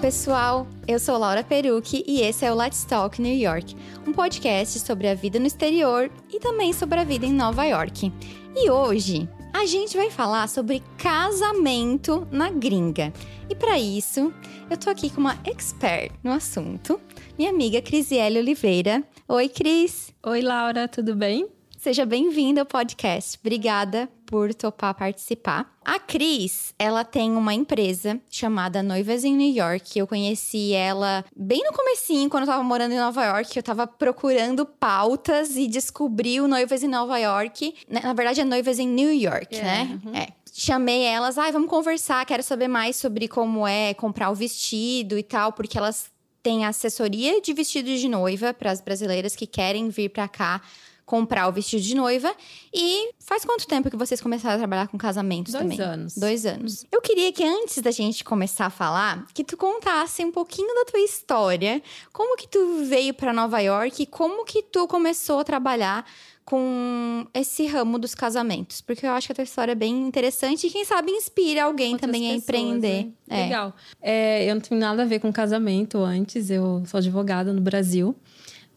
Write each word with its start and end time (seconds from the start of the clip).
Pessoal! 0.00 0.64
Eu 0.86 1.00
sou 1.00 1.18
Laura 1.18 1.42
Perucci 1.42 2.04
e 2.06 2.20
esse 2.20 2.44
é 2.44 2.52
o 2.52 2.54
Let's 2.54 2.84
Talk 2.84 3.20
New 3.20 3.36
York, 3.36 3.76
um 4.06 4.12
podcast 4.12 4.78
sobre 4.78 5.08
a 5.08 5.14
vida 5.14 5.40
no 5.40 5.46
exterior 5.46 6.08
e 6.32 6.38
também 6.38 6.72
sobre 6.72 7.00
a 7.00 7.04
vida 7.04 7.26
em 7.26 7.32
Nova 7.32 7.64
York. 7.64 8.12
E 8.54 8.70
hoje 8.70 9.28
a 9.52 9.66
gente 9.66 9.96
vai 9.96 10.08
falar 10.08 10.48
sobre 10.48 10.84
casamento 10.96 12.28
na 12.30 12.48
gringa. 12.48 13.12
E 13.50 13.56
para 13.56 13.76
isso, 13.76 14.32
eu 14.70 14.76
tô 14.76 14.88
aqui 14.88 15.10
com 15.10 15.20
uma 15.20 15.36
expert 15.44 16.12
no 16.22 16.30
assunto, 16.30 17.00
minha 17.36 17.50
amiga 17.50 17.82
Crisiele 17.82 18.38
Oliveira. 18.38 19.02
Oi, 19.26 19.48
Cris! 19.48 20.14
Oi, 20.24 20.42
Laura, 20.42 20.86
tudo 20.86 21.16
bem? 21.16 21.57
Seja 21.78 22.04
bem-vinda 22.04 22.62
ao 22.62 22.66
podcast. 22.66 23.38
Obrigada 23.40 24.08
por 24.26 24.52
topar 24.52 24.94
participar. 24.94 25.78
A 25.84 25.96
Cris, 26.00 26.74
ela 26.76 27.04
tem 27.04 27.30
uma 27.36 27.54
empresa 27.54 28.20
chamada 28.28 28.82
Noivas 28.82 29.22
em 29.22 29.32
New 29.32 29.54
York. 29.54 29.96
Eu 29.96 30.04
conheci 30.04 30.72
ela 30.72 31.24
bem 31.36 31.62
no 31.62 31.72
comecinho, 31.72 32.28
quando 32.28 32.42
eu 32.42 32.48
tava 32.48 32.64
morando 32.64 32.94
em 32.94 32.98
Nova 32.98 33.24
York. 33.24 33.56
Eu 33.56 33.62
tava 33.62 33.86
procurando 33.86 34.66
pautas 34.66 35.56
e 35.56 35.68
descobri 35.68 36.40
o 36.40 36.48
Noivas 36.48 36.82
em 36.82 36.88
Nova 36.88 37.16
York. 37.16 37.72
Na 37.88 38.12
verdade, 38.12 38.40
é 38.40 38.44
Noivas 38.44 38.80
em 38.80 38.88
New 38.88 39.14
York, 39.14 39.54
É, 39.56 39.62
né? 39.62 40.00
uhum. 40.04 40.16
É. 40.16 40.26
Chamei 40.52 41.04
elas, 41.04 41.38
ai, 41.38 41.52
vamos 41.52 41.70
conversar, 41.70 42.26
quero 42.26 42.42
saber 42.42 42.66
mais 42.66 42.96
sobre 42.96 43.28
como 43.28 43.64
é 43.64 43.94
comprar 43.94 44.30
o 44.30 44.34
vestido 44.34 45.16
e 45.16 45.22
tal, 45.22 45.52
porque 45.52 45.78
elas 45.78 46.10
têm 46.42 46.64
assessoria 46.64 47.40
de 47.40 47.52
vestido 47.52 47.86
de 47.96 48.08
noiva 48.08 48.52
para 48.52 48.72
as 48.72 48.80
brasileiras 48.80 49.36
que 49.36 49.46
querem 49.46 49.88
vir 49.88 50.08
para 50.08 50.26
cá 50.26 50.60
comprar 51.08 51.48
o 51.48 51.52
vestido 51.52 51.82
de 51.82 51.94
noiva. 51.96 52.32
E 52.72 53.12
faz 53.18 53.42
quanto 53.42 53.66
tempo 53.66 53.88
que 53.90 53.96
vocês 53.96 54.20
começaram 54.20 54.56
a 54.56 54.58
trabalhar 54.58 54.88
com 54.88 54.98
casamentos 54.98 55.54
Dois 55.54 55.62
também? 55.62 55.80
anos. 55.80 56.14
Dois 56.18 56.44
anos. 56.44 56.84
Eu 56.92 57.00
queria 57.00 57.32
que 57.32 57.42
antes 57.42 57.78
da 57.80 57.90
gente 57.90 58.22
começar 58.22 58.66
a 58.66 58.70
falar, 58.70 59.26
que 59.32 59.42
tu 59.42 59.56
contasse 59.56 60.22
um 60.22 60.30
pouquinho 60.30 60.72
da 60.74 60.84
tua 60.84 61.00
história. 61.00 61.82
Como 62.12 62.36
que 62.36 62.46
tu 62.46 62.84
veio 62.84 63.14
para 63.14 63.32
Nova 63.32 63.58
York 63.58 64.02
e 64.02 64.06
como 64.06 64.44
que 64.44 64.62
tu 64.62 64.86
começou 64.86 65.38
a 65.38 65.44
trabalhar 65.44 66.04
com 66.44 67.26
esse 67.32 67.66
ramo 67.66 67.98
dos 67.98 68.14
casamentos? 68.14 68.82
Porque 68.82 69.06
eu 69.06 69.10
acho 69.12 69.28
que 69.28 69.32
a 69.32 69.34
tua 69.34 69.44
história 69.44 69.72
é 69.72 69.74
bem 69.74 70.06
interessante 70.06 70.66
e 70.66 70.70
quem 70.70 70.84
sabe 70.84 71.10
inspira 71.10 71.64
alguém 71.64 71.92
Outras 71.92 72.06
também 72.06 72.26
a 72.26 72.34
pessoas, 72.34 72.42
empreender. 72.44 73.04
né? 73.04 73.12
É. 73.30 73.42
Legal. 73.44 73.74
É, 74.00 74.50
eu 74.50 74.54
não 74.54 74.60
tenho 74.60 74.78
nada 74.78 75.02
a 75.02 75.06
ver 75.06 75.20
com 75.20 75.32
casamento 75.32 75.98
antes, 75.98 76.50
eu 76.50 76.82
sou 76.86 76.98
advogada 76.98 77.50
no 77.52 77.60
Brasil. 77.62 78.14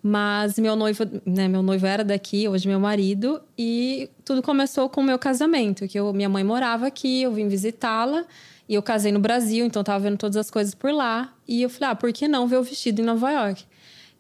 Mas 0.04 0.58
meu 0.58 0.76
noivo, 0.76 1.04
né, 1.26 1.48
meu 1.48 1.62
noivo 1.62 1.86
era 1.86 2.04
daqui, 2.04 2.48
hoje 2.48 2.68
meu 2.68 2.80
marido, 2.80 3.42
e 3.58 4.10
tudo 4.26 4.42
começou 4.42 4.90
com 4.90 5.02
o 5.02 5.04
meu 5.04 5.20
casamento, 5.20 5.88
que 5.88 6.00
eu, 6.00 6.12
minha 6.12 6.28
mãe 6.28 6.44
morava 6.44 6.88
aqui, 6.88 7.22
eu 7.22 7.32
vim 7.32 7.48
visitá-la, 7.48 8.26
e 8.68 8.74
eu 8.74 8.82
casei 8.82 9.12
no 9.12 9.20
Brasil, 9.20 9.66
então 9.66 9.82
eu 9.82 9.84
tava 9.84 10.00
vendo 10.00 10.18
todas 10.18 10.38
as 10.38 10.50
coisas 10.50 10.74
por 10.74 10.92
lá, 10.92 11.32
e 11.48 11.62
eu 11.62 11.70
falei, 11.70 11.92
ah, 11.92 11.96
por 11.96 12.12
que 12.12 12.28
não 12.28 12.48
ver 12.48 12.58
o 12.58 12.64
vestido 12.64 13.02
em 13.02 13.06
Nova 13.06 13.30
York? 13.30 13.64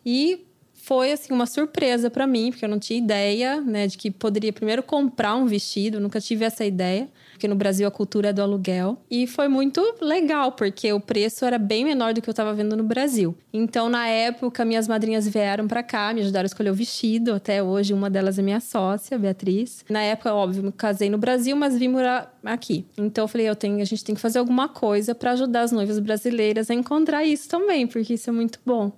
E 0.05 0.45
foi 0.83 1.11
assim 1.11 1.31
uma 1.31 1.45
surpresa 1.45 2.09
para 2.09 2.25
mim, 2.25 2.49
porque 2.49 2.65
eu 2.65 2.69
não 2.69 2.79
tinha 2.79 2.97
ideia, 2.97 3.61
né, 3.61 3.85
de 3.85 3.97
que 3.97 4.09
poderia 4.09 4.51
primeiro 4.51 4.81
comprar 4.81 5.35
um 5.35 5.45
vestido, 5.45 5.99
nunca 5.99 6.19
tive 6.19 6.43
essa 6.43 6.65
ideia, 6.65 7.07
porque 7.33 7.47
no 7.47 7.53
Brasil 7.55 7.87
a 7.87 7.91
cultura 7.91 8.29
é 8.29 8.33
do 8.33 8.41
aluguel. 8.41 8.97
E 9.09 9.27
foi 9.27 9.47
muito 9.47 9.81
legal, 10.01 10.53
porque 10.53 10.91
o 10.91 10.99
preço 10.99 11.45
era 11.45 11.59
bem 11.59 11.85
menor 11.85 12.15
do 12.15 12.21
que 12.21 12.27
eu 12.27 12.31
estava 12.31 12.51
vendo 12.53 12.75
no 12.75 12.83
Brasil. 12.83 13.35
Então, 13.53 13.89
na 13.89 14.07
época, 14.07 14.65
minhas 14.65 14.87
madrinhas 14.87 15.27
vieram 15.27 15.67
para 15.67 15.83
cá, 15.83 16.11
me 16.13 16.21
ajudaram 16.21 16.45
a 16.45 16.47
escolher 16.47 16.71
o 16.71 16.75
vestido. 16.75 17.33
Até 17.33 17.61
hoje, 17.61 17.93
uma 17.93 18.09
delas 18.09 18.39
é 18.39 18.41
minha 18.41 18.59
sócia, 18.59 19.19
Beatriz. 19.19 19.85
Na 19.87 20.01
época, 20.01 20.33
óbvio, 20.33 20.63
me 20.63 20.71
casei 20.71 21.11
no 21.11 21.17
Brasil, 21.19 21.55
mas 21.55 21.77
vim 21.77 21.89
morar 21.89 22.35
aqui. 22.43 22.85
Então, 22.97 23.23
eu 23.23 23.27
falei, 23.27 23.47
eu 23.47 23.55
tenho, 23.55 23.81
a 23.81 23.85
gente 23.85 24.03
tem 24.03 24.15
que 24.15 24.21
fazer 24.21 24.39
alguma 24.39 24.67
coisa 24.67 25.13
para 25.13 25.31
ajudar 25.31 25.61
as 25.61 25.71
noivas 25.71 25.99
brasileiras 25.99 26.71
a 26.71 26.73
encontrar 26.73 27.23
isso 27.23 27.47
também, 27.47 27.85
porque 27.85 28.15
isso 28.15 28.29
é 28.29 28.33
muito 28.33 28.59
bom. 28.65 28.91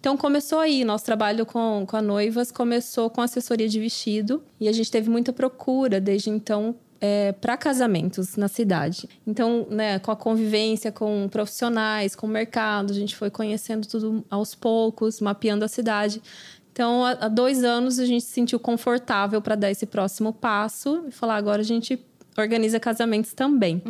Então 0.00 0.16
começou 0.16 0.58
aí, 0.58 0.84
nosso 0.84 1.04
trabalho 1.04 1.44
com, 1.44 1.84
com 1.86 1.96
a 1.96 2.02
noivas 2.02 2.52
começou 2.52 3.10
com 3.10 3.20
assessoria 3.20 3.68
de 3.68 3.80
vestido 3.80 4.42
e 4.60 4.68
a 4.68 4.72
gente 4.72 4.90
teve 4.90 5.10
muita 5.10 5.32
procura 5.32 6.00
desde 6.00 6.30
então 6.30 6.76
é, 7.00 7.32
para 7.32 7.56
casamentos 7.56 8.36
na 8.36 8.48
cidade. 8.48 9.08
Então, 9.26 9.66
né, 9.70 9.98
com 9.98 10.10
a 10.10 10.16
convivência 10.16 10.90
com 10.90 11.28
profissionais, 11.28 12.14
com 12.14 12.26
o 12.26 12.30
mercado, 12.30 12.92
a 12.92 12.94
gente 12.94 13.16
foi 13.16 13.30
conhecendo 13.30 13.86
tudo 13.86 14.24
aos 14.30 14.54
poucos, 14.54 15.20
mapeando 15.20 15.64
a 15.64 15.68
cidade. 15.68 16.22
Então, 16.72 17.04
há, 17.04 17.28
dois 17.28 17.64
anos 17.64 17.98
a 17.98 18.04
gente 18.04 18.24
se 18.24 18.32
sentiu 18.32 18.60
confortável 18.60 19.40
para 19.40 19.54
dar 19.54 19.70
esse 19.70 19.86
próximo 19.86 20.32
passo 20.32 21.04
e 21.08 21.10
falar 21.10 21.36
agora 21.36 21.62
a 21.62 21.64
gente 21.64 21.98
organiza 22.40 22.78
casamentos 22.80 23.32
também. 23.32 23.82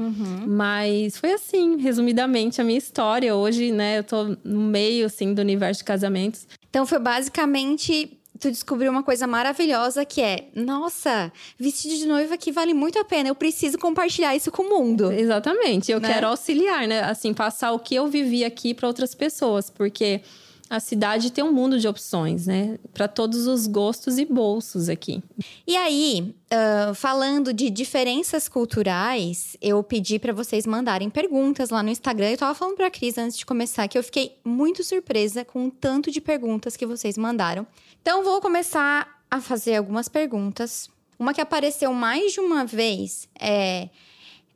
Mas 0.46 1.16
foi 1.16 1.32
assim, 1.32 1.76
resumidamente, 1.76 2.60
a 2.60 2.64
minha 2.64 2.78
história. 2.78 3.34
Hoje, 3.34 3.72
né, 3.72 3.98
eu 3.98 4.04
tô 4.04 4.36
no 4.44 4.60
meio, 4.60 5.06
assim, 5.06 5.34
do 5.34 5.40
universo 5.40 5.80
de 5.80 5.84
casamentos. 5.84 6.46
Então 6.68 6.86
foi 6.86 6.98
basicamente 6.98 8.18
tu 8.38 8.50
descobriu 8.50 8.90
uma 8.90 9.02
coisa 9.02 9.26
maravilhosa 9.26 10.04
que 10.04 10.20
é, 10.20 10.48
nossa, 10.54 11.32
vestido 11.58 11.96
de 11.96 12.06
noiva 12.06 12.36
que 12.36 12.52
vale 12.52 12.74
muito 12.74 12.98
a 12.98 13.04
pena. 13.04 13.30
Eu 13.30 13.34
preciso 13.34 13.78
compartilhar 13.78 14.36
isso 14.36 14.50
com 14.50 14.62
o 14.62 14.68
mundo. 14.68 15.10
Exatamente. 15.10 15.90
Eu 15.90 15.98
Né? 16.00 16.12
quero 16.12 16.26
auxiliar, 16.28 16.86
né? 16.86 17.00
Assim, 17.00 17.32
passar 17.32 17.72
o 17.72 17.78
que 17.78 17.94
eu 17.94 18.06
vivi 18.08 18.44
aqui 18.44 18.74
para 18.74 18.86
outras 18.86 19.14
pessoas, 19.14 19.70
porque 19.70 20.20
a 20.68 20.80
cidade 20.80 21.30
tem 21.30 21.44
um 21.44 21.52
mundo 21.52 21.78
de 21.78 21.86
opções, 21.86 22.46
né? 22.46 22.78
Para 22.92 23.06
todos 23.06 23.46
os 23.46 23.66
gostos 23.66 24.18
e 24.18 24.24
bolsos 24.24 24.88
aqui. 24.88 25.22
E 25.66 25.76
aí, 25.76 26.34
ah, 26.50 26.92
falando 26.94 27.52
de 27.52 27.70
diferenças 27.70 28.48
culturais, 28.48 29.56
eu 29.60 29.82
pedi 29.82 30.18
pra 30.18 30.32
vocês 30.32 30.66
mandarem 30.66 31.08
perguntas 31.08 31.70
lá 31.70 31.82
no 31.82 31.90
Instagram. 31.90 32.30
Eu 32.30 32.38
tava 32.38 32.54
falando 32.54 32.76
pra 32.76 32.90
Cris 32.90 33.16
antes 33.16 33.38
de 33.38 33.46
começar 33.46 33.86
que 33.86 33.96
eu 33.96 34.02
fiquei 34.02 34.38
muito 34.44 34.82
surpresa 34.82 35.44
com 35.44 35.66
o 35.66 35.70
tanto 35.70 36.10
de 36.10 36.20
perguntas 36.20 36.76
que 36.76 36.86
vocês 36.86 37.16
mandaram. 37.16 37.66
Então, 38.02 38.24
vou 38.24 38.40
começar 38.40 39.22
a 39.30 39.40
fazer 39.40 39.76
algumas 39.76 40.08
perguntas. 40.08 40.88
Uma 41.18 41.32
que 41.32 41.40
apareceu 41.40 41.92
mais 41.92 42.32
de 42.32 42.40
uma 42.40 42.64
vez 42.64 43.28
é: 43.38 43.88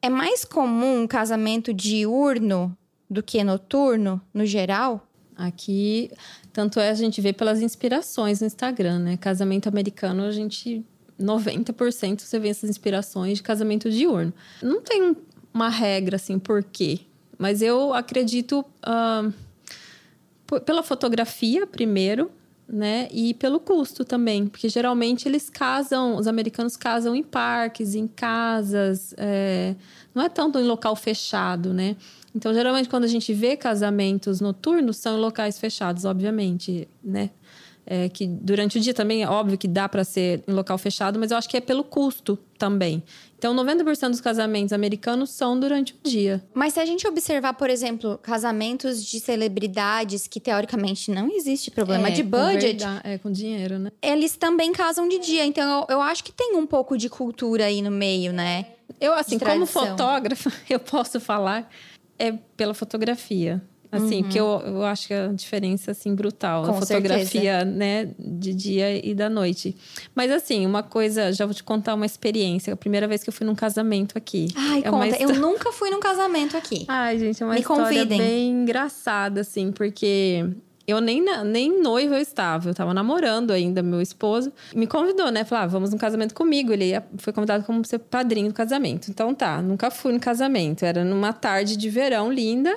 é 0.02 0.08
mais 0.08 0.44
comum 0.44 1.02
um 1.02 1.06
casamento 1.06 1.72
diurno 1.72 2.76
do 3.08 3.22
que 3.22 3.42
noturno, 3.42 4.20
no 4.32 4.44
geral? 4.46 5.06
Aqui, 5.40 6.10
tanto 6.52 6.78
é 6.80 6.90
a 6.90 6.94
gente 6.94 7.20
vê 7.20 7.32
pelas 7.32 7.62
inspirações 7.62 8.40
no 8.40 8.46
Instagram, 8.46 8.98
né? 8.98 9.16
Casamento 9.16 9.68
americano, 9.68 10.24
a 10.24 10.30
gente 10.30 10.84
90% 11.18 12.20
você 12.20 12.38
vê 12.38 12.48
essas 12.48 12.68
inspirações 12.68 13.38
de 13.38 13.42
casamento 13.42 13.90
diurno. 13.90 14.32
Não 14.62 14.80
tem 14.82 15.02
um- 15.02 15.16
uma 15.52 15.68
regra 15.68 16.16
assim 16.16 16.38
por 16.38 16.62
quê, 16.62 17.00
mas 17.38 17.62
eu 17.62 17.92
acredito 17.94 18.64
p- 20.46 20.60
pela 20.60 20.82
fotografia 20.82 21.66
primeiro, 21.66 22.30
né? 22.72 23.08
E 23.10 23.34
pelo 23.34 23.58
custo 23.58 24.04
também, 24.04 24.46
porque 24.46 24.68
geralmente 24.68 25.28
eles 25.28 25.50
casam, 25.50 26.16
os 26.16 26.26
americanos 26.26 26.76
casam 26.76 27.14
em 27.14 27.22
parques, 27.22 27.94
em 27.94 28.06
casas, 28.06 29.12
é, 29.16 29.74
não 30.14 30.22
é 30.22 30.28
tanto 30.28 30.58
em 30.58 30.64
local 30.64 30.94
fechado, 30.94 31.74
né? 31.74 31.96
Então, 32.34 32.54
geralmente, 32.54 32.88
quando 32.88 33.04
a 33.04 33.08
gente 33.08 33.34
vê 33.34 33.56
casamentos 33.56 34.40
noturnos, 34.40 34.98
são 34.98 35.18
em 35.18 35.20
locais 35.20 35.58
fechados, 35.58 36.04
obviamente, 36.04 36.88
né? 37.02 37.30
É, 37.92 38.08
que 38.08 38.24
durante 38.24 38.78
o 38.78 38.80
dia 38.80 38.94
também 38.94 39.24
é 39.24 39.28
óbvio 39.28 39.58
que 39.58 39.66
dá 39.66 39.88
para 39.88 40.04
ser 40.04 40.44
em 40.46 40.52
local 40.52 40.78
fechado, 40.78 41.18
mas 41.18 41.32
eu 41.32 41.36
acho 41.36 41.48
que 41.48 41.56
é 41.56 41.60
pelo 41.60 41.82
custo 41.82 42.38
também. 42.56 43.02
Então, 43.36 43.52
90% 43.52 44.10
dos 44.10 44.20
casamentos 44.20 44.72
americanos 44.72 45.30
são 45.30 45.58
durante 45.58 45.94
o 45.94 46.08
dia. 46.08 46.40
Mas 46.54 46.74
se 46.74 46.78
a 46.78 46.84
gente 46.84 47.04
observar, 47.08 47.54
por 47.54 47.68
exemplo, 47.68 48.16
casamentos 48.22 49.04
de 49.04 49.18
celebridades 49.18 50.28
que 50.28 50.38
teoricamente 50.38 51.10
não 51.10 51.32
existe 51.34 51.68
problema 51.68 52.06
É, 52.08 52.10
de 52.12 52.22
com 52.22 52.30
budget, 52.30 52.78
verda- 52.78 53.00
É, 53.02 53.18
com 53.18 53.32
dinheiro, 53.32 53.76
né? 53.80 53.90
eles 54.00 54.36
também 54.36 54.70
casam 54.70 55.08
de 55.08 55.18
dia. 55.18 55.44
Então 55.44 55.80
eu, 55.88 55.96
eu 55.96 56.00
acho 56.00 56.22
que 56.22 56.30
tem 56.30 56.54
um 56.54 56.66
pouco 56.66 56.96
de 56.96 57.08
cultura 57.08 57.64
aí 57.64 57.82
no 57.82 57.90
meio, 57.90 58.32
né? 58.32 58.66
Eu, 59.00 59.14
assim, 59.14 59.36
como 59.36 59.66
fotógrafa, 59.66 60.52
eu 60.70 60.78
posso 60.78 61.18
falar 61.18 61.68
é 62.16 62.32
pela 62.56 62.72
fotografia. 62.74 63.60
Assim, 63.92 64.22
porque 64.22 64.38
eu, 64.38 64.62
eu 64.64 64.84
acho 64.84 65.08
que 65.08 65.14
a 65.14 65.26
diferença, 65.28 65.90
assim, 65.90 66.14
brutal. 66.14 66.60
Uhum. 66.62 66.68
Com 66.68 66.76
a 66.76 66.80
fotografia, 66.80 67.64
né, 67.64 68.10
de 68.18 68.54
dia 68.54 69.04
e 69.04 69.14
da 69.14 69.28
noite. 69.28 69.76
Mas, 70.14 70.30
assim, 70.30 70.64
uma 70.64 70.82
coisa, 70.82 71.32
já 71.32 71.44
vou 71.44 71.54
te 71.54 71.64
contar 71.64 71.94
uma 71.94 72.06
experiência. 72.06 72.72
A 72.72 72.76
primeira 72.76 73.08
vez 73.08 73.22
que 73.24 73.28
eu 73.28 73.32
fui 73.32 73.46
num 73.46 73.54
casamento 73.54 74.16
aqui. 74.16 74.46
Ai, 74.56 74.80
é 74.84 74.90
conta. 74.90 75.06
histó- 75.08 75.22
Eu 75.24 75.34
nunca 75.40 75.72
fui 75.72 75.90
num 75.90 75.98
casamento 76.00 76.56
aqui. 76.56 76.84
Ai, 76.86 77.18
gente, 77.18 77.42
é 77.42 77.46
uma 77.46 77.54
Me 77.54 77.60
história 77.60 77.84
convidem. 77.84 78.18
bem 78.18 78.50
engraçada, 78.50 79.40
assim, 79.40 79.72
porque 79.72 80.46
eu 80.86 81.00
nem, 81.00 81.24
nem 81.44 81.80
noiva 81.82 82.14
eu 82.16 82.20
estava, 82.20 82.68
eu 82.68 82.72
estava 82.72 82.94
namorando 82.94 83.50
ainda, 83.52 83.82
meu 83.82 84.00
esposo. 84.00 84.52
Me 84.74 84.86
convidou, 84.86 85.30
né? 85.32 85.44
Falou, 85.44 85.64
ah, 85.64 85.66
vamos 85.66 85.90
num 85.90 85.98
casamento 85.98 86.34
comigo. 86.34 86.72
Ele 86.72 86.86
ia- 86.90 87.04
foi 87.18 87.32
convidado 87.32 87.64
como 87.64 87.84
ser 87.84 87.98
padrinho 87.98 88.48
do 88.48 88.54
casamento. 88.54 89.08
Então 89.10 89.34
tá, 89.34 89.60
nunca 89.60 89.90
fui 89.90 90.12
no 90.12 90.20
casamento. 90.20 90.84
Era 90.84 91.04
numa 91.04 91.32
tarde 91.32 91.76
de 91.76 91.90
verão 91.90 92.32
linda. 92.32 92.76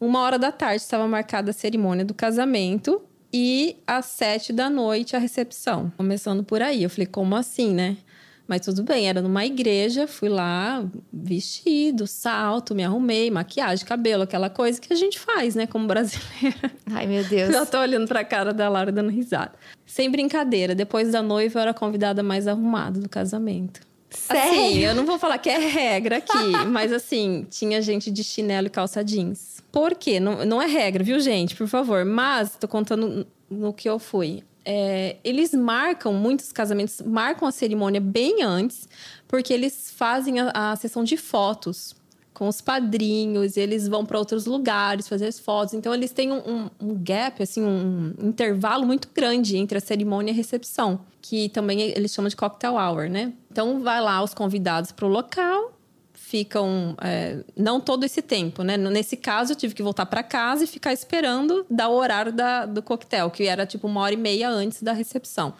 Uma 0.00 0.20
hora 0.20 0.38
da 0.38 0.52
tarde 0.52 0.82
estava 0.82 1.06
marcada 1.08 1.50
a 1.50 1.54
cerimônia 1.54 2.04
do 2.04 2.14
casamento. 2.14 3.02
E 3.32 3.76
às 3.86 4.06
sete 4.06 4.52
da 4.52 4.70
noite 4.70 5.16
a 5.16 5.18
recepção. 5.18 5.92
Começando 5.96 6.42
por 6.42 6.62
aí. 6.62 6.84
Eu 6.84 6.90
falei, 6.90 7.06
como 7.06 7.34
assim, 7.36 7.74
né? 7.74 7.96
Mas 8.48 8.60
tudo 8.60 8.84
bem, 8.84 9.08
era 9.08 9.20
numa 9.20 9.44
igreja, 9.44 10.06
fui 10.06 10.28
lá, 10.28 10.84
vestido, 11.12 12.06
salto, 12.06 12.76
me 12.76 12.84
arrumei, 12.84 13.28
maquiagem, 13.28 13.84
cabelo, 13.84 14.22
aquela 14.22 14.48
coisa 14.48 14.80
que 14.80 14.92
a 14.92 14.96
gente 14.96 15.18
faz, 15.18 15.56
né, 15.56 15.66
como 15.66 15.88
brasileira. 15.88 16.70
Ai, 16.92 17.08
meu 17.08 17.24
Deus. 17.24 17.52
Já 17.52 17.66
tô 17.66 17.78
olhando 17.78 18.06
pra 18.06 18.24
cara 18.24 18.54
da 18.54 18.68
Laura 18.68 18.92
dando 18.92 19.10
risada. 19.10 19.52
Sem 19.84 20.08
brincadeira, 20.08 20.76
depois 20.76 21.10
da 21.10 21.22
noiva 21.22 21.58
eu 21.58 21.62
era 21.62 21.70
a 21.72 21.74
convidada 21.74 22.22
mais 22.22 22.46
arrumada 22.46 23.00
do 23.00 23.08
casamento. 23.08 23.80
Sério? 24.10 24.50
Assim, 24.50 24.78
eu 24.78 24.94
não 24.94 25.04
vou 25.04 25.18
falar 25.18 25.38
que 25.38 25.48
é 25.48 25.58
regra 25.58 26.18
aqui, 26.18 26.38
mas 26.68 26.92
assim, 26.92 27.46
tinha 27.50 27.82
gente 27.82 28.10
de 28.10 28.22
chinelo 28.22 28.68
e 28.68 28.70
calça 28.70 29.04
jeans. 29.04 29.62
Por 29.72 29.94
quê? 29.94 30.20
Não, 30.20 30.44
não 30.44 30.62
é 30.62 30.66
regra, 30.66 31.02
viu, 31.02 31.18
gente? 31.20 31.54
Por 31.54 31.68
favor. 31.68 32.04
Mas, 32.04 32.56
tô 32.56 32.68
contando 32.68 33.26
no 33.50 33.72
que 33.72 33.88
eu 33.88 33.98
fui. 33.98 34.42
É, 34.64 35.16
eles 35.22 35.54
marcam, 35.54 36.12
muitos 36.12 36.50
casamentos 36.52 37.00
marcam 37.00 37.46
a 37.46 37.52
cerimônia 37.52 38.00
bem 38.00 38.42
antes, 38.42 38.88
porque 39.28 39.52
eles 39.52 39.92
fazem 39.96 40.40
a, 40.40 40.72
a 40.72 40.76
sessão 40.76 41.04
de 41.04 41.16
fotos 41.16 41.94
com 42.36 42.48
os 42.48 42.60
padrinhos, 42.60 43.56
eles 43.56 43.88
vão 43.88 44.04
para 44.04 44.18
outros 44.18 44.44
lugares 44.44 45.08
fazer 45.08 45.26
as 45.26 45.38
fotos. 45.38 45.72
Então, 45.72 45.94
eles 45.94 46.12
têm 46.12 46.30
um, 46.30 46.36
um, 46.36 46.70
um, 46.78 46.94
gap, 47.02 47.42
assim, 47.42 47.62
um 47.62 48.12
intervalo 48.20 48.86
muito 48.86 49.08
grande 49.14 49.56
entre 49.56 49.78
a 49.78 49.80
cerimônia 49.80 50.32
e 50.32 50.34
a 50.34 50.36
recepção, 50.36 51.00
que 51.22 51.48
também 51.48 51.80
eles 51.80 52.12
chamam 52.12 52.28
de 52.28 52.36
cocktail 52.36 52.74
hour, 52.74 53.08
né? 53.08 53.32
Então, 53.50 53.80
vai 53.80 54.02
lá 54.02 54.22
os 54.22 54.34
convidados 54.34 54.92
para 54.92 55.06
o 55.06 55.08
local, 55.08 55.72
ficam 56.12 56.94
é, 57.00 57.38
não 57.56 57.80
todo 57.80 58.04
esse 58.04 58.20
tempo, 58.20 58.62
né? 58.62 58.76
Nesse 58.76 59.16
caso, 59.16 59.52
eu 59.52 59.56
tive 59.56 59.74
que 59.74 59.82
voltar 59.82 60.04
para 60.04 60.22
casa 60.22 60.64
e 60.64 60.66
ficar 60.66 60.92
esperando 60.92 61.64
dar 61.70 61.88
o 61.88 61.94
horário 61.94 62.34
da, 62.34 62.66
do 62.66 62.82
coquetel, 62.82 63.30
que 63.30 63.44
era 63.44 63.64
tipo 63.64 63.86
uma 63.86 64.02
hora 64.02 64.12
e 64.12 64.18
meia 64.18 64.50
antes 64.50 64.82
da 64.82 64.92
recepção. 64.92 65.54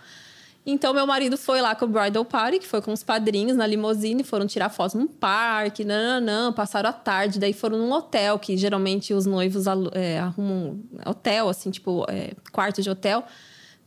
Então, 0.68 0.92
meu 0.92 1.06
marido 1.06 1.38
foi 1.38 1.60
lá 1.60 1.76
com 1.76 1.84
o 1.84 1.88
bridal 1.88 2.24
party, 2.24 2.58
que 2.58 2.66
foi 2.66 2.82
com 2.82 2.92
os 2.92 3.04
padrinhos 3.04 3.56
na 3.56 3.64
limusine, 3.64 4.24
foram 4.24 4.48
tirar 4.48 4.68
fotos 4.68 4.94
num 4.94 5.06
parque, 5.06 5.84
não, 5.84 6.52
passaram 6.52 6.90
a 6.90 6.92
tarde, 6.92 7.38
daí 7.38 7.52
foram 7.52 7.78
num 7.78 7.92
hotel, 7.92 8.36
que 8.36 8.56
geralmente 8.56 9.14
os 9.14 9.26
noivos 9.26 9.66
é, 9.92 10.18
arrumam 10.18 10.80
hotel, 11.06 11.48
assim, 11.48 11.70
tipo, 11.70 12.04
é, 12.08 12.32
quarto 12.50 12.82
de 12.82 12.90
hotel. 12.90 13.22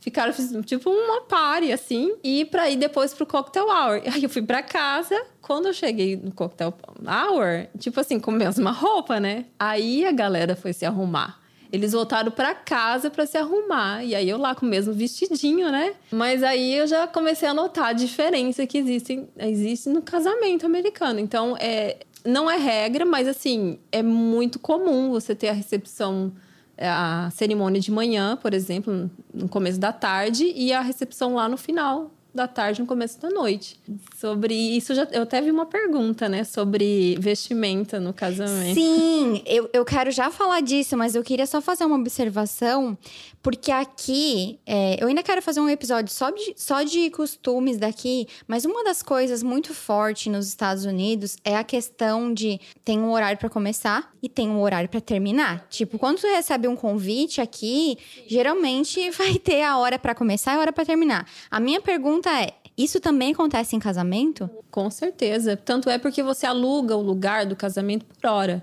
Ficaram, 0.00 0.32
tipo, 0.62 0.88
uma 0.88 1.20
party, 1.20 1.70
assim, 1.70 2.16
e 2.24 2.46
pra 2.46 2.70
ir 2.70 2.76
depois 2.76 3.12
pro 3.12 3.26
cocktail 3.26 3.66
hour. 3.66 4.00
Aí 4.10 4.22
eu 4.22 4.30
fui 4.30 4.40
pra 4.40 4.62
casa, 4.62 5.14
quando 5.42 5.66
eu 5.66 5.74
cheguei 5.74 6.16
no 6.16 6.32
cocktail 6.32 6.72
hour, 7.06 7.66
tipo 7.78 8.00
assim, 8.00 8.18
com 8.18 8.30
a 8.30 8.34
mesma 8.34 8.70
roupa, 8.70 9.20
né? 9.20 9.44
Aí 9.58 10.06
a 10.06 10.12
galera 10.12 10.56
foi 10.56 10.72
se 10.72 10.86
arrumar. 10.86 11.39
Eles 11.72 11.92
voltaram 11.92 12.30
para 12.32 12.54
casa 12.54 13.10
para 13.10 13.26
se 13.26 13.38
arrumar. 13.38 14.04
E 14.04 14.14
aí 14.14 14.28
eu 14.28 14.38
lá 14.38 14.54
com 14.54 14.66
o 14.66 14.68
mesmo 14.68 14.92
vestidinho, 14.92 15.70
né? 15.70 15.94
Mas 16.10 16.42
aí 16.42 16.74
eu 16.74 16.86
já 16.86 17.06
comecei 17.06 17.48
a 17.48 17.54
notar 17.54 17.86
a 17.86 17.92
diferença 17.92 18.66
que 18.66 18.78
existe, 18.78 19.24
existe 19.38 19.88
no 19.88 20.02
casamento 20.02 20.66
americano. 20.66 21.20
Então, 21.20 21.56
é, 21.58 21.98
não 22.24 22.50
é 22.50 22.56
regra, 22.56 23.04
mas 23.04 23.28
assim, 23.28 23.78
é 23.92 24.02
muito 24.02 24.58
comum 24.58 25.10
você 25.10 25.34
ter 25.34 25.48
a 25.48 25.52
recepção 25.52 26.32
é, 26.76 26.88
a 26.88 27.30
cerimônia 27.30 27.78
de 27.78 27.92
manhã, 27.92 28.38
por 28.40 28.54
exemplo, 28.54 29.10
no 29.34 29.48
começo 29.48 29.78
da 29.78 29.92
tarde, 29.92 30.50
e 30.56 30.72
a 30.72 30.80
recepção 30.80 31.34
lá 31.34 31.46
no 31.46 31.58
final 31.58 32.10
da 32.34 32.46
tarde, 32.46 32.80
no 32.80 32.86
começo 32.86 33.20
da 33.20 33.28
noite. 33.28 33.78
Sobre 34.16 34.54
isso, 34.54 34.94
já, 34.94 35.06
eu 35.12 35.22
até 35.22 35.40
vi 35.40 35.50
uma 35.50 35.66
pergunta, 35.66 36.28
né? 36.28 36.44
Sobre 36.44 37.16
vestimenta 37.18 37.98
no 37.98 38.12
casamento. 38.12 38.74
Sim, 38.74 39.42
eu, 39.46 39.68
eu 39.72 39.84
quero 39.84 40.10
já 40.10 40.30
falar 40.30 40.60
disso, 40.60 40.96
mas 40.96 41.14
eu 41.14 41.22
queria 41.22 41.46
só 41.46 41.60
fazer 41.60 41.84
uma 41.84 41.96
observação, 41.96 42.96
porque 43.42 43.72
aqui, 43.72 44.58
é, 44.66 45.02
eu 45.02 45.08
ainda 45.08 45.22
quero 45.22 45.42
fazer 45.42 45.60
um 45.60 45.68
episódio 45.68 46.12
só 46.12 46.30
de, 46.30 46.54
só 46.56 46.82
de 46.82 47.10
costumes 47.10 47.78
daqui, 47.78 48.26
mas 48.46 48.64
uma 48.64 48.84
das 48.84 49.02
coisas 49.02 49.42
muito 49.42 49.74
forte 49.74 50.28
nos 50.28 50.46
Estados 50.46 50.84
Unidos 50.84 51.36
é 51.44 51.56
a 51.56 51.64
questão 51.64 52.32
de 52.32 52.60
tem 52.84 52.98
um 52.98 53.10
horário 53.12 53.38
para 53.38 53.48
começar 53.48 54.12
e 54.22 54.28
tem 54.28 54.48
um 54.48 54.60
horário 54.60 54.88
para 54.88 55.00
terminar. 55.00 55.66
Tipo, 55.68 55.98
quando 55.98 56.20
tu 56.20 56.26
recebe 56.26 56.68
um 56.68 56.76
convite 56.76 57.40
aqui, 57.40 57.96
geralmente 58.26 59.10
vai 59.16 59.34
ter 59.38 59.62
a 59.62 59.78
hora 59.78 59.98
para 59.98 60.14
começar 60.14 60.52
e 60.52 60.56
a 60.56 60.60
hora 60.60 60.72
para 60.72 60.84
terminar. 60.84 61.26
A 61.50 61.58
minha 61.58 61.80
pergunta 61.80 62.19
pergunta 62.20 62.30
é: 62.30 62.52
isso 62.76 63.00
também 63.00 63.32
acontece 63.32 63.74
em 63.74 63.78
casamento? 63.78 64.48
Com 64.70 64.90
certeza. 64.90 65.56
Tanto 65.56 65.88
é 65.88 65.98
porque 65.98 66.22
você 66.22 66.46
aluga 66.46 66.96
o 66.96 67.02
lugar 67.02 67.46
do 67.46 67.56
casamento 67.56 68.04
por 68.04 68.28
hora. 68.28 68.62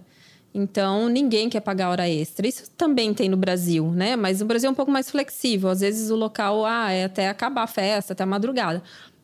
Então, 0.53 1.07
ninguém 1.09 1.49
quer 1.49 1.59
pagar 1.59 1.89
hora 1.89 2.09
extra. 2.09 2.47
Isso 2.47 2.71
também 2.71 3.13
tem 3.13 3.29
no 3.29 3.37
Brasil, 3.37 3.91
né? 3.91 4.15
Mas 4.15 4.41
o 4.41 4.45
Brasil 4.45 4.69
é 4.69 4.71
um 4.71 4.75
pouco 4.75 4.91
mais 4.91 5.09
flexível. 5.11 5.69
Às 5.69 5.81
vezes 5.81 6.09
o 6.09 6.15
local, 6.15 6.65
ah, 6.65 6.91
é 6.91 7.05
até 7.05 7.27
acabar 7.27 7.63
a 7.63 7.67
festa, 7.67 8.13
até 8.13 8.23
a 8.23 8.27
madrugada. 8.27 8.81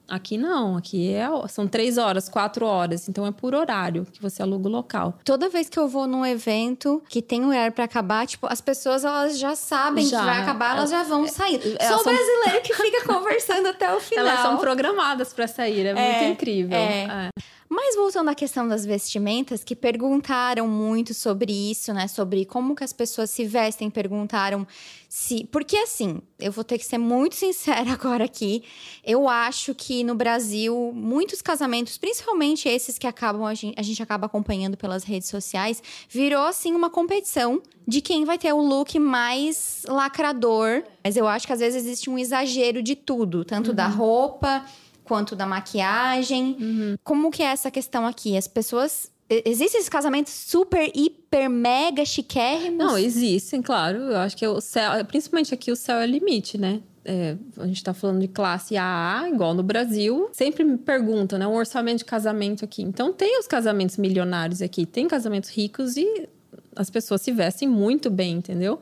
Aqui 0.08 0.38
não, 0.38 0.78
aqui 0.78 1.14
é, 1.14 1.28
são 1.48 1.68
três 1.68 1.98
horas, 1.98 2.28
quatro 2.28 2.66
horas, 2.66 3.08
então 3.08 3.26
é 3.26 3.32
por 3.32 3.56
horário 3.56 4.06
que 4.12 4.22
você 4.22 4.42
aluga 4.42 4.68
o 4.68 4.72
local. 4.72 5.18
Toda 5.24 5.48
vez 5.50 5.70
que 5.70 5.80
eu 5.80 5.88
vou 5.88 6.06
num 6.06 6.26
evento 6.26 7.02
que 7.08 7.22
tem 7.22 7.46
horário 7.46 7.72
para 7.72 7.86
acabar, 7.86 8.28
tipo, 8.28 8.46
as 8.48 8.60
pessoas 8.60 9.06
elas 9.06 9.40
já 9.40 9.56
sabem 9.56 10.06
já, 10.06 10.20
que 10.20 10.26
vai 10.26 10.42
acabar, 10.42 10.78
elas 10.78 10.90
já 10.90 11.04
vão 11.04 11.28
sair. 11.28 11.62
Sou 11.62 12.00
são... 12.00 12.14
brasileiro 12.14 12.62
que 12.64 12.74
fica 12.76 13.06
conversando 13.06 13.68
até 13.68 13.94
o 13.94 14.00
final. 14.00 14.28
Elas 14.28 14.42
são 14.42 14.58
programadas 14.58 15.34
para 15.34 15.48
sair, 15.48 15.86
é, 15.86 15.90
é 15.90 15.94
muito 15.94 16.34
incrível. 16.34 16.78
É. 16.78 17.30
É. 17.38 17.42
Mas 17.74 17.96
voltando 17.96 18.30
à 18.30 18.36
questão 18.36 18.68
das 18.68 18.86
vestimentas, 18.86 19.64
que 19.64 19.76
perguntaram 19.76 20.68
muito 20.68 21.12
sobre 21.12 21.52
isso, 21.52 21.92
né? 21.92 22.08
Sobre 22.08 22.46
como 22.46 22.76
que 22.76 22.84
as 22.84 22.94
pessoas 22.94 23.32
se 23.32 23.46
vestem, 23.46 23.90
perguntaram 23.90 24.68
se. 25.10 25.50
Porque 25.52 25.78
assim, 25.78 26.22
eu 26.40 26.52
vou 26.52 26.64
ter 26.64 26.78
que 26.78 26.86
ser 26.86 27.00
muito 27.00 27.34
sincera 27.36 27.92
agora 27.92 28.26
aqui. 28.26 28.64
Eu 29.04 29.28
acho 29.28 29.74
que 29.74 30.04
no 30.04 30.14
Brasil, 30.14 30.92
muitos 30.94 31.42
casamentos, 31.42 31.98
principalmente 31.98 32.70
esses 32.70 33.00
que 33.00 33.08
acabam, 33.08 33.44
a 33.44 33.56
gente, 33.56 33.74
a 33.76 33.82
gente 33.82 34.04
acaba 34.04 34.28
acompanhando 34.28 34.78
pelas 34.78 35.04
redes 35.04 35.28
sociais, 35.28 35.82
virou 36.08 36.46
assim 36.46 36.76
uma 36.76 36.92
competição 36.92 37.60
de 37.88 38.02
quem 38.02 38.24
vai 38.24 38.38
ter 38.38 38.54
o 38.54 38.62
look 38.62 39.00
mais 39.00 39.82
lacrador. 39.88 40.84
Mas 41.04 41.18
eu 41.18 41.28
acho 41.28 41.48
que 41.48 41.54
às 41.54 41.60
vezes 41.60 41.84
existe 41.84 42.08
um 42.08 42.20
exagero 42.20 42.84
de 42.84 42.96
tudo, 42.96 43.44
tanto 43.44 43.70
uhum. 43.70 43.76
da 43.76 43.88
roupa 43.88 44.64
quanto 45.04 45.36
da 45.36 45.46
maquiagem. 45.46 46.58
Uhum. 46.60 46.96
Como 47.04 47.32
que 47.32 47.44
é 47.44 47.48
essa 47.48 47.70
questão 47.70 48.06
aqui? 48.06 48.38
As 48.38 48.48
pessoas 48.48 49.12
Existem 49.46 49.80
esses 49.80 49.90
casamentos 49.90 50.34
super, 50.34 50.92
hiper, 50.94 51.50
mega 51.50 52.06
chiquérrimos? 52.06 52.78
Não, 52.78 52.98
existem, 52.98 53.62
claro. 53.62 53.98
Eu 53.98 54.18
acho 54.18 54.36
que 54.36 54.46
o 54.46 54.62
céu, 54.62 55.04
principalmente 55.06 55.54
aqui, 55.54 55.72
o 55.72 55.76
céu 55.76 55.98
é 55.98 56.06
limite, 56.06 56.58
né? 56.58 56.82
É, 57.06 57.36
a 57.58 57.66
gente 57.66 57.84
tá 57.84 57.94
falando 57.94 58.22
de 58.22 58.28
classe 58.28 58.78
AA, 58.78 59.30
igual 59.30 59.54
no 59.54 59.64
Brasil. 59.64 60.30
Sempre 60.32 60.64
me 60.64 60.78
perguntam, 60.78 61.40
né? 61.40 61.48
Um 61.48 61.56
orçamento 61.56 62.00
de 62.00 62.06
casamento 62.06 62.64
aqui. 62.64 62.84
Então, 62.84 63.12
tem 63.12 63.40
os 63.40 63.48
casamentos 63.48 63.98
milionários 63.98 64.62
aqui, 64.62 64.86
tem 64.86 65.08
casamentos 65.08 65.50
ricos 65.50 65.98
e 65.98 66.30
as 66.76 66.90
pessoas 66.90 67.22
se 67.22 67.32
vestem 67.32 67.68
muito 67.68 68.10
bem, 68.10 68.34
entendeu? 68.34 68.80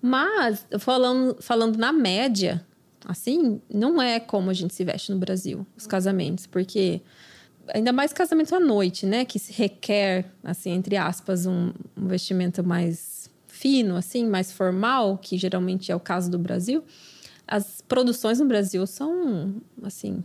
Mas, 0.00 0.66
falando, 0.78 1.36
falando 1.40 1.76
na 1.76 1.92
média, 1.92 2.64
assim, 3.04 3.60
não 3.72 4.00
é 4.00 4.20
como 4.20 4.50
a 4.50 4.52
gente 4.52 4.74
se 4.74 4.84
veste 4.84 5.12
no 5.12 5.18
Brasil, 5.18 5.66
os 5.76 5.86
casamentos, 5.86 6.46
porque 6.46 7.00
ainda 7.68 7.92
mais 7.92 8.12
casamento 8.12 8.54
à 8.54 8.60
noite, 8.60 9.06
né, 9.06 9.24
que 9.24 9.38
se 9.38 9.52
requer, 9.52 10.26
assim, 10.42 10.70
entre 10.70 10.96
aspas, 10.96 11.46
um, 11.46 11.72
um 11.96 12.06
vestimento 12.06 12.62
mais 12.64 13.30
fino, 13.46 13.96
assim, 13.96 14.26
mais 14.26 14.50
formal, 14.50 15.18
que 15.18 15.38
geralmente 15.38 15.92
é 15.92 15.96
o 15.96 16.00
caso 16.00 16.30
do 16.30 16.38
Brasil. 16.38 16.82
As 17.46 17.80
produções 17.80 18.40
no 18.40 18.46
Brasil 18.46 18.86
são, 18.86 19.56
assim, 19.82 20.24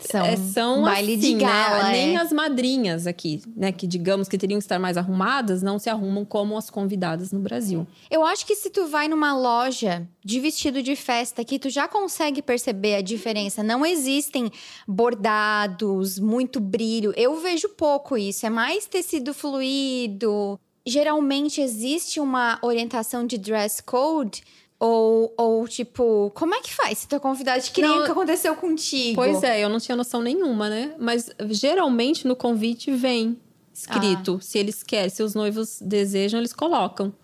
são, 0.00 0.24
é, 0.24 0.36
são 0.36 0.82
baile 0.82 1.14
assim, 1.14 1.38
de 1.38 1.44
gala, 1.44 1.84
né? 1.84 1.92
Nem 1.92 2.16
é. 2.16 2.20
as 2.20 2.32
madrinhas 2.32 3.06
aqui, 3.06 3.42
né? 3.56 3.72
Que 3.72 3.86
digamos 3.86 4.28
que 4.28 4.36
teriam 4.36 4.58
que 4.58 4.64
estar 4.64 4.78
mais 4.78 4.96
arrumadas, 4.96 5.62
não 5.62 5.78
se 5.78 5.88
arrumam 5.88 6.24
como 6.24 6.56
as 6.56 6.68
convidadas 6.68 7.32
no 7.32 7.40
Brasil. 7.40 7.86
Eu 8.10 8.24
acho 8.24 8.44
que 8.46 8.54
se 8.54 8.70
tu 8.70 8.86
vai 8.86 9.08
numa 9.08 9.36
loja 9.36 10.06
de 10.24 10.40
vestido 10.40 10.82
de 10.82 10.96
festa 10.96 11.42
aqui, 11.42 11.58
tu 11.58 11.70
já 11.70 11.86
consegue 11.86 12.42
perceber 12.42 12.96
a 12.96 13.02
diferença. 13.02 13.62
Não 13.62 13.84
existem 13.86 14.50
bordados, 14.86 16.18
muito 16.18 16.60
brilho. 16.60 17.12
Eu 17.16 17.38
vejo 17.40 17.68
pouco 17.70 18.16
isso. 18.16 18.46
É 18.46 18.50
mais 18.50 18.86
tecido 18.86 19.32
fluido. 19.32 20.58
Geralmente 20.86 21.60
existe 21.60 22.20
uma 22.20 22.58
orientação 22.62 23.26
de 23.26 23.38
dress 23.38 23.82
code 23.82 24.42
ou, 24.84 25.32
ou, 25.38 25.66
tipo, 25.66 26.30
como 26.34 26.54
é 26.54 26.60
que 26.60 26.70
faz 26.70 26.98
se 26.98 27.08
tua 27.08 27.18
convidado 27.18 27.62
que 27.62 27.80
nem 27.80 27.90
o 27.90 28.04
que 28.04 28.10
aconteceu 28.10 28.54
contigo? 28.54 29.14
Pois 29.14 29.42
é, 29.42 29.64
eu 29.64 29.70
não 29.70 29.80
tinha 29.80 29.96
noção 29.96 30.20
nenhuma, 30.20 30.68
né? 30.68 30.94
Mas 30.98 31.30
geralmente 31.48 32.26
no 32.26 32.36
convite 32.36 32.92
vem 32.94 33.34
escrito. 33.72 34.36
Ah. 34.38 34.44
Se 34.44 34.58
eles 34.58 34.82
querem, 34.82 35.08
se 35.08 35.22
os 35.22 35.34
noivos 35.34 35.78
desejam, 35.80 36.38
eles 36.38 36.52
colocam. 36.52 37.14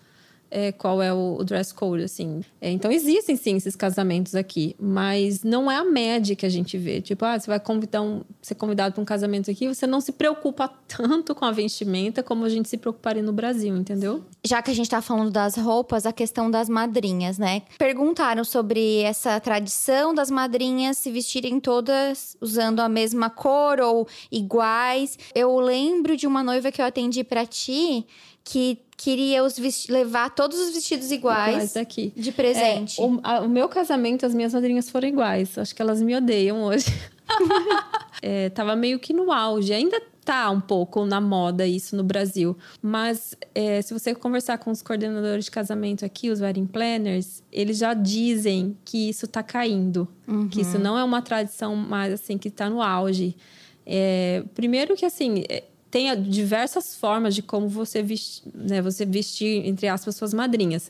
É, 0.51 0.71
qual 0.73 1.01
é 1.01 1.13
o, 1.13 1.37
o, 1.39 1.43
dress 1.45 1.73
code, 1.73 2.03
assim. 2.03 2.41
É, 2.59 2.69
então, 2.69 2.91
existem 2.91 3.37
sim 3.37 3.55
esses 3.55 3.75
casamentos 3.75 4.35
aqui, 4.35 4.75
mas 4.77 5.43
não 5.43 5.71
é 5.71 5.77
a 5.77 5.85
média 5.85 6.35
que 6.35 6.45
a 6.45 6.49
gente 6.49 6.77
vê. 6.77 6.99
Tipo, 6.99 7.23
ah, 7.23 7.39
você 7.39 7.47
vai 7.47 7.59
convidar 7.59 8.01
um, 8.01 8.21
ser 8.41 8.55
convidado 8.55 8.93
para 8.93 9.01
um 9.01 9.05
casamento 9.05 9.49
aqui, 9.49 9.67
você 9.67 9.87
não 9.87 10.01
se 10.01 10.11
preocupa 10.11 10.67
tanto 10.87 11.33
com 11.33 11.45
a 11.45 11.51
vestimenta 11.51 12.21
como 12.21 12.43
a 12.43 12.49
gente 12.49 12.67
se 12.67 12.77
preocuparia 12.77 13.23
no 13.23 13.31
Brasil, 13.31 13.75
entendeu? 13.75 14.23
Já 14.43 14.61
que 14.61 14.69
a 14.69 14.75
gente 14.75 14.89
tá 14.89 15.01
falando 15.01 15.31
das 15.31 15.55
roupas, 15.55 16.05
a 16.05 16.11
questão 16.11 16.51
das 16.51 16.67
madrinhas, 16.67 17.37
né? 17.37 17.61
Perguntaram 17.77 18.43
sobre 18.43 19.01
essa 19.03 19.39
tradição 19.39 20.13
das 20.13 20.29
madrinhas 20.29 20.97
se 20.97 21.09
vestirem 21.11 21.59
todas 21.59 22.35
usando 22.41 22.81
a 22.81 22.89
mesma 22.89 23.29
cor 23.29 23.79
ou 23.79 24.07
iguais. 24.29 25.17
Eu 25.33 25.57
lembro 25.59 26.17
de 26.17 26.27
uma 26.27 26.43
noiva 26.43 26.71
que 26.71 26.81
eu 26.81 26.85
atendi 26.85 27.23
para 27.23 27.45
ti 27.45 28.05
que 28.43 28.79
queria 28.97 29.43
os 29.43 29.57
levar 29.89 30.29
todos 30.29 30.59
os 30.59 30.73
vestidos 30.73 31.11
iguais, 31.11 31.73
de 32.15 32.31
presente. 32.31 33.01
É, 33.01 33.03
o, 33.03 33.19
a, 33.23 33.41
o, 33.41 33.49
meu 33.49 33.67
casamento, 33.67 34.25
as 34.25 34.33
minhas 34.33 34.53
madrinhas 34.53 34.89
foram 34.89 35.07
iguais. 35.07 35.57
Acho 35.57 35.73
que 35.73 35.81
elas 35.81 36.01
me 36.01 36.15
odeiam 36.15 36.61
hoje. 36.61 36.85
é, 38.21 38.49
tava 38.49 38.75
meio 38.75 38.99
que 38.99 39.11
no 39.11 39.31
auge. 39.31 39.73
Ainda 39.73 39.99
tá 40.23 40.51
um 40.51 40.61
pouco 40.61 41.03
na 41.05 41.19
moda 41.19 41.65
isso 41.65 41.95
no 41.95 42.03
Brasil. 42.03 42.55
Mas 42.81 43.35
é, 43.55 43.81
se 43.81 43.93
você 43.93 44.13
conversar 44.13 44.59
com 44.59 44.69
os 44.69 44.81
coordenadores 44.81 45.45
de 45.45 45.51
casamento 45.51 46.05
aqui, 46.05 46.29
os 46.29 46.39
wedding 46.39 46.67
planners, 46.67 47.41
eles 47.51 47.79
já 47.79 47.93
dizem 47.93 48.77
que 48.85 49.09
isso 49.09 49.27
tá 49.27 49.41
caindo. 49.41 50.07
Uhum. 50.27 50.47
Que 50.47 50.61
isso 50.61 50.77
não 50.77 50.97
é 50.97 51.03
uma 51.03 51.21
tradição 51.21 51.75
mais 51.75 52.13
assim 52.13 52.37
que 52.37 52.49
tá 52.49 52.69
no 52.69 52.81
auge. 52.81 53.35
É, 53.83 54.43
primeiro 54.53 54.95
que 54.95 55.05
assim, 55.05 55.43
é, 55.49 55.63
tem 55.91 56.19
diversas 56.21 56.95
formas 56.95 57.35
de 57.35 57.43
como 57.43 57.67
você 57.67 58.01
vestir, 58.01 58.49
né, 58.55 58.81
você 58.81 59.05
vestir 59.05 59.67
entre 59.67 59.87
aspas, 59.87 60.15
suas 60.15 60.33
madrinhas. 60.33 60.89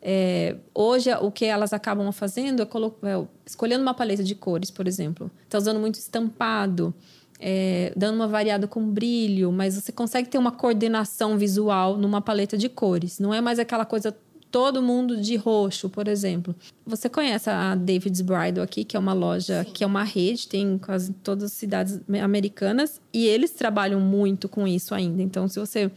É, 0.00 0.56
hoje, 0.74 1.12
o 1.20 1.30
que 1.30 1.44
elas 1.44 1.72
acabam 1.72 2.10
fazendo 2.12 2.62
é, 2.62 2.64
é, 2.64 3.26
escolhendo 3.44 3.82
uma 3.82 3.94
paleta 3.94 4.24
de 4.24 4.34
cores, 4.34 4.70
por 4.70 4.88
exemplo. 4.88 5.30
Está 5.44 5.58
usando 5.58 5.78
muito 5.78 5.96
estampado, 5.96 6.94
é, 7.38 7.92
dando 7.96 8.16
uma 8.16 8.28
variada 8.28 8.66
com 8.66 8.88
brilho, 8.88 9.52
mas 9.52 9.74
você 9.74 9.92
consegue 9.92 10.28
ter 10.28 10.38
uma 10.38 10.52
coordenação 10.52 11.36
visual 11.36 11.98
numa 11.98 12.20
paleta 12.22 12.56
de 12.56 12.68
cores. 12.68 13.18
Não 13.18 13.34
é 13.34 13.40
mais 13.40 13.58
aquela 13.58 13.84
coisa 13.84 14.16
todo 14.50 14.82
mundo 14.82 15.20
de 15.20 15.36
roxo, 15.36 15.88
por 15.88 16.08
exemplo. 16.08 16.54
Você 16.86 17.08
conhece 17.08 17.50
a 17.50 17.74
David's 17.74 18.20
Bridal 18.20 18.64
aqui, 18.64 18.84
que 18.84 18.96
é 18.96 19.00
uma 19.00 19.12
loja, 19.12 19.64
Sim. 19.64 19.72
que 19.72 19.84
é 19.84 19.86
uma 19.86 20.04
rede, 20.04 20.48
tem 20.48 20.78
quase 20.78 21.12
todas 21.12 21.44
as 21.44 21.52
cidades 21.52 22.00
americanas, 22.22 23.00
e 23.12 23.26
eles 23.26 23.50
trabalham 23.50 24.00
muito 24.00 24.48
com 24.48 24.66
isso 24.66 24.94
ainda. 24.94 25.22
Então, 25.22 25.48
se 25.48 25.58
você. 25.58 25.90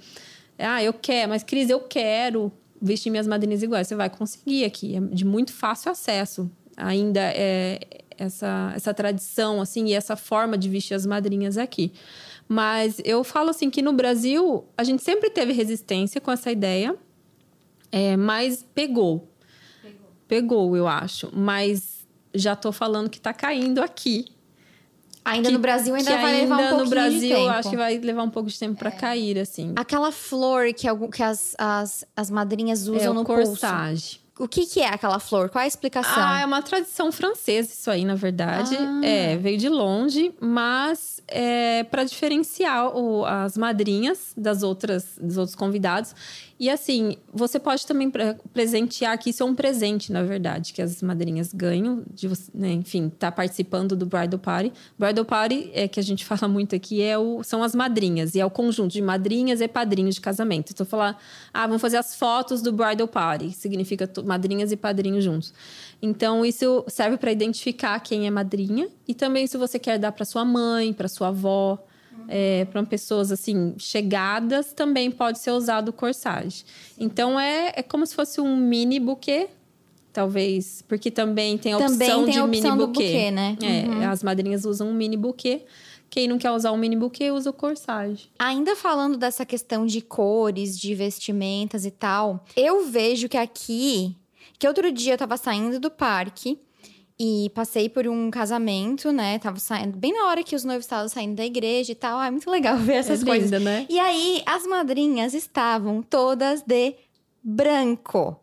Ah, 0.57 0.83
eu 0.83 0.93
quero, 0.93 1.29
mas 1.29 1.43
Cris, 1.43 1.69
eu 1.69 1.79
quero 1.79 2.51
vestir 2.81 3.09
minhas 3.09 3.27
madrinhas 3.27 3.63
iguais. 3.63 3.87
Você 3.87 3.95
vai 3.95 4.09
conseguir 4.09 4.65
aqui, 4.65 4.95
é 4.95 4.99
de 4.99 5.25
muito 5.25 5.53
fácil 5.53 5.91
acesso. 5.91 6.49
Ainda 6.77 7.19
é 7.21 7.79
essa, 8.17 8.71
essa 8.75 8.93
tradição, 8.93 9.61
assim, 9.61 9.87
e 9.87 9.93
essa 9.93 10.15
forma 10.15 10.57
de 10.57 10.69
vestir 10.69 10.93
as 10.93 11.05
madrinhas 11.05 11.57
aqui. 11.57 11.91
Mas 12.47 13.01
eu 13.05 13.23
falo 13.23 13.49
assim 13.49 13.69
que 13.69 13.81
no 13.81 13.93
Brasil 13.93 14.65
a 14.77 14.83
gente 14.83 15.01
sempre 15.01 15.29
teve 15.29 15.53
resistência 15.53 16.19
com 16.19 16.31
essa 16.31 16.51
ideia 16.51 16.95
é, 17.91 18.15
mas 18.15 18.65
pegou. 18.73 19.27
pegou. 19.81 20.09
Pegou, 20.27 20.77
eu 20.77 20.87
acho. 20.87 21.29
Mas 21.33 22.07
já 22.33 22.55
tô 22.55 22.71
falando 22.71 23.09
que 23.09 23.19
tá 23.19 23.33
caindo 23.33 23.81
aqui. 23.81 24.25
Ainda 25.23 25.49
que, 25.49 25.53
no 25.53 25.59
Brasil 25.59 25.93
ainda 25.93 26.17
vai 26.17 26.41
ainda 26.41 26.41
levar 26.41 26.55
um 26.55 26.57
pouquinho 26.57 26.83
no 26.83 26.89
Brasil, 26.89 27.19
de 27.19 27.27
tempo. 27.27 27.41
eu 27.41 27.49
acho 27.49 27.69
que 27.69 27.77
vai 27.77 27.97
levar 27.99 28.23
um 28.23 28.29
pouco 28.29 28.49
de 28.49 28.57
tempo 28.57 28.75
para 28.75 28.89
é. 28.89 28.91
cair, 28.91 29.37
assim. 29.37 29.73
Aquela 29.75 30.11
flor 30.11 30.73
que, 30.73 30.87
que 31.13 31.23
as, 31.23 31.55
as, 31.59 32.05
as 32.15 32.31
madrinhas 32.31 32.87
usam 32.87 33.11
é, 33.11 33.15
no 33.15 33.23
corsage. 33.23 34.17
pulso. 34.17 34.21
O 34.39 34.47
que, 34.47 34.65
que 34.65 34.79
é 34.79 34.87
aquela 34.87 35.19
flor? 35.19 35.49
Qual 35.49 35.61
é 35.61 35.65
a 35.65 35.67
explicação? 35.67 36.11
Ah, 36.15 36.39
é 36.39 36.45
uma 36.45 36.63
tradição 36.63 37.11
francesa 37.11 37.71
isso 37.71 37.91
aí, 37.91 38.03
na 38.03 38.15
verdade. 38.15 38.75
Ah. 38.75 39.05
É, 39.05 39.37
veio 39.37 39.57
de 39.59 39.69
longe, 39.69 40.33
mas 40.39 41.20
é 41.31 41.83
para 41.83 42.03
diferenciar 42.03 42.95
o, 42.95 43.25
as 43.25 43.57
madrinhas 43.57 44.33
das 44.37 44.63
outras 44.63 45.17
dos 45.19 45.37
outros 45.37 45.55
convidados. 45.55 46.13
E 46.61 46.69
assim, 46.69 47.17
você 47.33 47.59
pode 47.59 47.87
também 47.87 48.11
presentear, 48.53 49.17
que 49.17 49.31
isso 49.31 49.41
é 49.41 49.45
um 49.47 49.55
presente, 49.55 50.11
na 50.11 50.21
verdade, 50.21 50.73
que 50.73 50.81
as 50.83 51.01
madrinhas 51.01 51.51
ganham, 51.51 52.03
de 52.13 52.29
né, 52.53 52.73
enfim, 52.73 53.09
tá 53.09 53.31
participando 53.31 53.95
do 53.95 54.05
Bridal 54.05 54.37
Party. 54.37 54.71
Bridal 54.95 55.25
Party, 55.25 55.71
é 55.73 55.87
que 55.87 55.99
a 55.99 56.03
gente 56.03 56.23
fala 56.27 56.47
muito 56.47 56.75
aqui, 56.75 57.01
é 57.01 57.17
o, 57.17 57.41
são 57.43 57.63
as 57.63 57.73
madrinhas, 57.73 58.35
e 58.35 58.39
é 58.39 58.45
o 58.45 58.49
conjunto 58.51 58.91
de 58.91 59.01
madrinhas 59.01 59.59
e 59.59 59.67
padrinhos 59.67 60.13
de 60.13 60.21
casamento. 60.21 60.71
Então, 60.71 60.85
falar, 60.85 61.19
ah, 61.51 61.65
vamos 61.65 61.81
fazer 61.81 61.97
as 61.97 62.15
fotos 62.15 62.61
do 62.61 62.71
Bridal 62.71 63.07
Party, 63.07 63.51
significa 63.53 64.07
madrinhas 64.23 64.71
e 64.71 64.77
padrinhos 64.77 65.23
juntos. 65.23 65.51
Então, 65.99 66.45
isso 66.45 66.83
serve 66.87 67.17
para 67.17 67.31
identificar 67.31 67.99
quem 68.01 68.27
é 68.27 68.29
madrinha, 68.29 68.87
e 69.07 69.15
também 69.15 69.47
se 69.47 69.57
você 69.57 69.77
quer 69.77 69.97
dar 69.97 70.11
para 70.11 70.25
sua 70.25 70.45
mãe, 70.45 70.93
para 70.93 71.07
sua 71.07 71.20
avó, 71.23 71.79
é, 72.27 72.65
para 72.65 72.83
pessoas 72.83 73.31
assim 73.31 73.75
chegadas 73.77 74.73
também 74.73 75.11
pode 75.11 75.39
ser 75.39 75.51
usado 75.51 75.89
o 75.89 75.93
corsage. 75.93 76.63
Então 76.97 77.39
é, 77.39 77.73
é 77.75 77.83
como 77.83 78.05
se 78.05 78.15
fosse 78.15 78.39
um 78.39 78.55
mini 78.55 78.99
buquê, 78.99 79.49
talvez, 80.13 80.83
porque 80.87 81.09
também 81.09 81.57
tem 81.57 81.73
a 81.73 81.77
opção 81.77 81.91
também 81.91 82.07
tem 82.07 82.33
de 82.33 82.39
a 82.39 82.45
opção 82.45 82.75
mini 82.75 82.87
buquê. 82.87 83.03
buquê 83.03 83.31
né? 83.31 83.57
É, 83.61 83.87
uhum. 83.87 84.09
as 84.09 84.23
madrinhas 84.23 84.65
usam 84.65 84.89
um 84.89 84.93
mini 84.93 85.17
buquê. 85.17 85.65
Quem 86.09 86.27
não 86.27 86.37
quer 86.37 86.51
usar 86.51 86.73
um 86.73 86.77
mini 86.77 86.97
buquê 86.97 87.31
usa 87.31 87.51
o 87.51 87.53
corsage. 87.53 88.29
Ainda 88.37 88.75
falando 88.75 89.17
dessa 89.17 89.45
questão 89.45 89.85
de 89.85 90.01
cores, 90.01 90.77
de 90.77 90.93
vestimentas 90.93 91.85
e 91.85 91.91
tal, 91.91 92.43
eu 92.53 92.85
vejo 92.85 93.29
que 93.29 93.37
aqui, 93.37 94.17
que 94.59 94.67
outro 94.67 94.91
dia 94.91 95.13
eu 95.13 95.17
tava 95.17 95.37
saindo 95.37 95.79
do 95.79 95.89
parque 95.89 96.59
e 97.23 97.51
passei 97.51 97.87
por 97.87 98.07
um 98.07 98.31
casamento, 98.31 99.11
né? 99.11 99.37
Tava 99.37 99.59
saindo 99.59 99.95
bem 99.95 100.11
na 100.11 100.25
hora 100.25 100.43
que 100.43 100.55
os 100.55 100.63
noivos 100.63 100.85
estavam 100.85 101.07
saindo 101.07 101.35
da 101.35 101.45
igreja 101.45 101.91
e 101.91 101.95
tal. 101.95 102.17
Ah, 102.17 102.25
é 102.25 102.31
muito 102.31 102.49
legal 102.49 102.75
ver 102.81 102.93
essas 102.93 103.21
é 103.21 103.25
coisas. 103.25 103.51
Linda, 103.51 103.59
né? 103.59 103.85
E 103.87 103.99
aí, 103.99 104.41
as 104.43 104.65
madrinhas 104.65 105.35
estavam 105.35 106.01
todas 106.01 106.63
de 106.63 106.95
branco. 107.43 108.39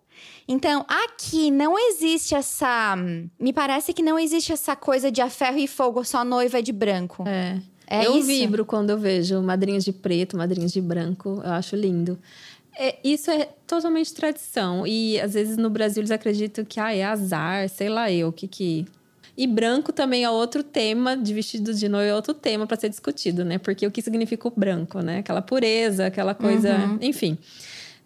Então, 0.46 0.86
aqui 0.88 1.50
não 1.50 1.76
existe 1.76 2.36
essa. 2.36 2.94
Me 3.36 3.52
parece 3.52 3.92
que 3.92 4.00
não 4.00 4.16
existe 4.16 4.52
essa 4.52 4.76
coisa 4.76 5.10
de 5.10 5.20
a 5.20 5.28
ferro 5.28 5.58
e 5.58 5.66
fogo, 5.66 6.04
só 6.04 6.24
noiva 6.24 6.62
de 6.62 6.72
branco. 6.72 7.24
É. 7.26 7.60
é 7.88 8.06
eu 8.06 8.16
isso? 8.16 8.28
vibro 8.28 8.64
quando 8.64 8.90
eu 8.90 8.98
vejo 8.98 9.42
madrinhas 9.42 9.84
de 9.84 9.92
preto, 9.92 10.36
madrinhas 10.36 10.72
de 10.72 10.80
branco. 10.80 11.42
Eu 11.44 11.50
acho 11.50 11.74
lindo. 11.74 12.16
É, 12.78 12.96
isso 13.02 13.28
é 13.28 13.48
totalmente 13.66 14.14
tradição. 14.14 14.86
E 14.86 15.20
às 15.20 15.34
vezes 15.34 15.56
no 15.56 15.68
Brasil 15.68 16.00
eles 16.00 16.12
acreditam 16.12 16.64
que 16.64 16.78
ah, 16.78 16.94
é 16.94 17.02
azar, 17.02 17.68
sei 17.68 17.88
lá 17.88 18.10
eu, 18.10 18.28
o 18.28 18.32
que 18.32 18.46
que. 18.46 18.86
E 19.36 19.46
branco 19.46 19.92
também 19.92 20.24
é 20.24 20.30
outro 20.30 20.62
tema, 20.62 21.16
de 21.16 21.34
vestido 21.34 21.74
de 21.74 21.88
noiva 21.88 22.10
é 22.10 22.14
outro 22.14 22.34
tema 22.34 22.66
para 22.66 22.76
ser 22.76 22.88
discutido, 22.88 23.44
né? 23.44 23.58
Porque 23.58 23.86
o 23.86 23.90
que 23.90 24.00
significa 24.00 24.46
o 24.48 24.52
branco, 24.54 25.00
né? 25.00 25.18
Aquela 25.18 25.42
pureza, 25.42 26.06
aquela 26.06 26.34
coisa. 26.34 26.76
Uhum. 26.76 26.98
Enfim. 27.02 27.36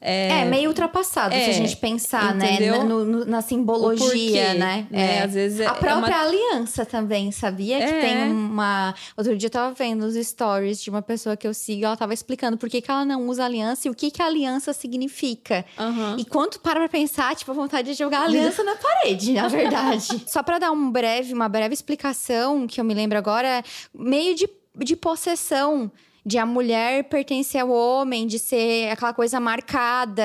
É, 0.05 0.41
é, 0.41 0.45
meio 0.45 0.69
ultrapassado 0.69 1.33
é, 1.33 1.45
se 1.45 1.51
a 1.51 1.51
é, 1.51 1.53
gente 1.53 1.77
pensar, 1.77 2.35
né, 2.35 2.55
entendeu? 2.55 2.79
né? 2.79 2.85
No, 2.85 3.05
no, 3.05 3.25
na 3.25 3.41
simbologia, 3.41 4.53
né? 4.55 4.85
É, 4.91 5.23
às 5.23 5.33
vezes 5.33 5.61
é, 5.61 5.67
a 5.67 5.75
própria 5.75 6.17
uma... 6.17 6.23
aliança 6.23 6.85
também, 6.85 7.31
sabia? 7.31 7.79
Que 7.79 8.01
tem 8.01 8.31
uma. 8.33 8.95
Outro 9.17 9.37
dia 9.37 9.47
eu 9.47 9.51
tava 9.51 9.73
vendo 9.73 10.03
os 10.03 10.15
stories 10.15 10.83
de 10.83 10.91
uma 10.91 11.03
pessoa 11.03 11.37
que 11.37 11.47
eu 11.47 11.55
sigo, 11.55 11.85
ela 11.85 11.97
tava 11.97 12.13
explicando 12.13 12.57
por 12.57 12.69
que, 12.69 12.83
que 12.83 12.91
ela 12.91 13.05
não 13.05 13.29
usa 13.29 13.45
aliança 13.45 13.87
e 13.87 13.91
o 13.93 13.95
que, 13.95 14.11
que 14.11 14.21
a 14.21 14.27
aliança 14.27 14.73
significa. 14.73 15.65
Uhum. 15.79 16.17
E 16.19 16.25
quanto 16.25 16.59
para 16.59 16.81
pra 16.81 16.89
pensar, 16.89 17.37
tipo, 17.37 17.53
a 17.53 17.55
vontade 17.55 17.93
de 17.93 17.95
jogar 17.95 18.23
a 18.23 18.25
aliança 18.25 18.65
na 18.65 18.75
parede, 18.75 19.35
na 19.35 19.47
verdade. 19.49 20.25
Só 20.27 20.43
para 20.43 20.59
dar 20.59 20.73
um 20.73 20.91
breve, 20.91 21.33
uma 21.33 21.49
breve 21.49 21.75
explicação, 21.75 22.67
que 22.67 22.81
eu 22.81 22.85
me 22.85 22.93
lembro 22.93 23.17
agora, 23.17 23.63
meio 23.95 24.35
de, 24.35 24.49
de 24.79 24.97
possessão 24.97 25.93
de 26.25 26.39
a 26.39 26.47
mulher 26.47 27.05
pertencer 27.05 27.61
ao 27.61 27.71
homem, 27.71 28.27
de 28.27 28.39
ser 28.39 28.91
aquela 28.91 29.13
coisa 29.13 29.41
marcada. 29.41 30.23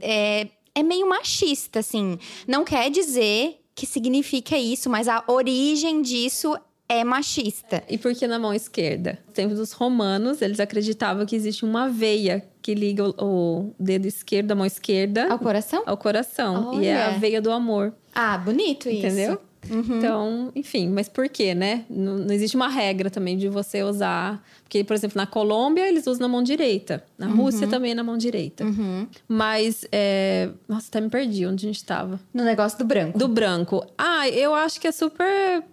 É, 0.00 0.48
é 0.74 0.82
meio 0.82 1.08
machista, 1.08 1.78
assim. 1.78 2.18
Não 2.46 2.64
quer 2.64 2.90
dizer 2.90 3.60
que 3.74 3.86
significa 3.86 4.56
isso, 4.56 4.88
mas 4.90 5.08
a 5.08 5.22
origem 5.26 6.02
disso 6.02 6.56
é 6.88 7.02
machista. 7.02 7.82
E 7.88 7.96
por 7.96 8.14
que 8.14 8.26
na 8.26 8.38
mão 8.38 8.52
esquerda? 8.52 9.18
No 9.26 9.32
tempo 9.32 9.54
dos 9.54 9.72
romanos, 9.72 10.42
eles 10.42 10.60
acreditavam 10.60 11.24
que 11.24 11.34
existe 11.34 11.64
uma 11.64 11.88
veia 11.88 12.46
que 12.60 12.74
liga 12.74 13.04
o, 13.04 13.14
o 13.18 13.74
dedo 13.78 14.06
esquerdo, 14.06 14.52
a 14.52 14.54
mão 14.54 14.66
esquerda... 14.66 15.28
Ao 15.30 15.38
coração? 15.38 15.82
Ao 15.86 15.96
coração. 15.96 16.70
Olha. 16.70 16.82
E 16.82 16.86
é 16.86 17.04
a 17.04 17.10
veia 17.10 17.40
do 17.40 17.50
amor. 17.50 17.94
Ah, 18.14 18.36
bonito 18.38 18.88
isso. 18.88 19.06
Entendeu? 19.06 19.40
Uhum. 19.70 19.98
Então, 19.98 20.52
enfim, 20.54 20.88
mas 20.88 21.08
por 21.08 21.28
quê, 21.28 21.54
né? 21.54 21.84
Não, 21.88 22.18
não, 22.18 22.34
existe 22.34 22.56
uma 22.56 22.68
regra 22.68 23.10
também 23.10 23.36
de 23.36 23.48
você 23.48 23.82
usar. 23.82 24.42
Porque, 24.62 24.84
por 24.84 24.94
exemplo, 24.94 25.16
na 25.16 25.26
Colômbia 25.26 25.88
eles 25.88 26.06
usam 26.06 26.22
na 26.22 26.28
mão 26.28 26.42
direita. 26.42 27.04
Na 27.18 27.28
uhum. 27.28 27.36
Rússia 27.36 27.66
também 27.66 27.92
é 27.92 27.94
na 27.94 28.04
mão 28.04 28.16
direita. 28.16 28.64
Uhum. 28.64 29.06
Mas, 29.28 29.86
é... 29.92 30.50
nossa, 30.68 30.88
até 30.88 31.00
me 31.00 31.08
perdi 31.08 31.46
onde 31.46 31.66
a 31.66 31.68
gente 31.68 31.76
estava. 31.76 32.20
No 32.32 32.44
negócio 32.44 32.78
do 32.78 32.84
branco. 32.84 33.18
Do 33.18 33.28
branco. 33.28 33.86
Ah, 33.96 34.28
eu 34.28 34.54
acho 34.54 34.80
que 34.80 34.86
é 34.86 34.92
super 34.92 35.64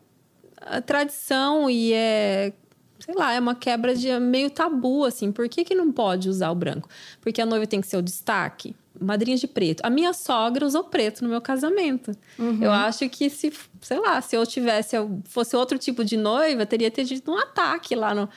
a 0.62 0.82
tradição 0.82 1.70
e 1.70 1.92
é 1.94 2.54
sei 3.00 3.16
lá, 3.16 3.34
é 3.34 3.40
uma 3.40 3.56
quebra 3.56 3.96
de 3.96 4.08
meio 4.20 4.50
tabu, 4.50 5.06
assim. 5.06 5.32
Por 5.32 5.50
que, 5.50 5.64
que 5.64 5.74
não 5.74 5.92
pode 5.92 6.30
usar 6.30 6.52
o 6.52 6.56
branco? 6.56 6.88
Porque 7.20 7.42
a 7.42 7.46
noiva 7.46 7.66
tem 7.66 7.82
que 7.82 7.88
ser 7.88 7.98
o 7.98 8.02
destaque. 8.02 8.76
Madrinhas 9.02 9.40
de 9.40 9.48
preto. 9.48 9.82
A 9.84 9.90
minha 9.90 10.14
sogra 10.14 10.66
usou 10.66 10.84
preto 10.84 11.24
no 11.24 11.30
meu 11.30 11.42
casamento. 11.42 12.12
Eu 12.62 12.72
acho 12.72 13.10
que 13.10 13.30
se, 13.30 13.52
sei 13.82 14.00
lá, 14.00 14.22
se 14.22 14.36
eu 14.36 14.46
tivesse, 14.46 14.96
eu 14.96 15.22
fosse 15.26 15.56
outro 15.56 15.78
tipo 15.78 16.06
de 16.06 16.16
noiva, 16.16 16.66
teria 16.66 16.92
tido 16.92 17.32
um 17.32 17.38
ataque 17.38 17.96
lá 17.96 18.14
no, 18.14 18.30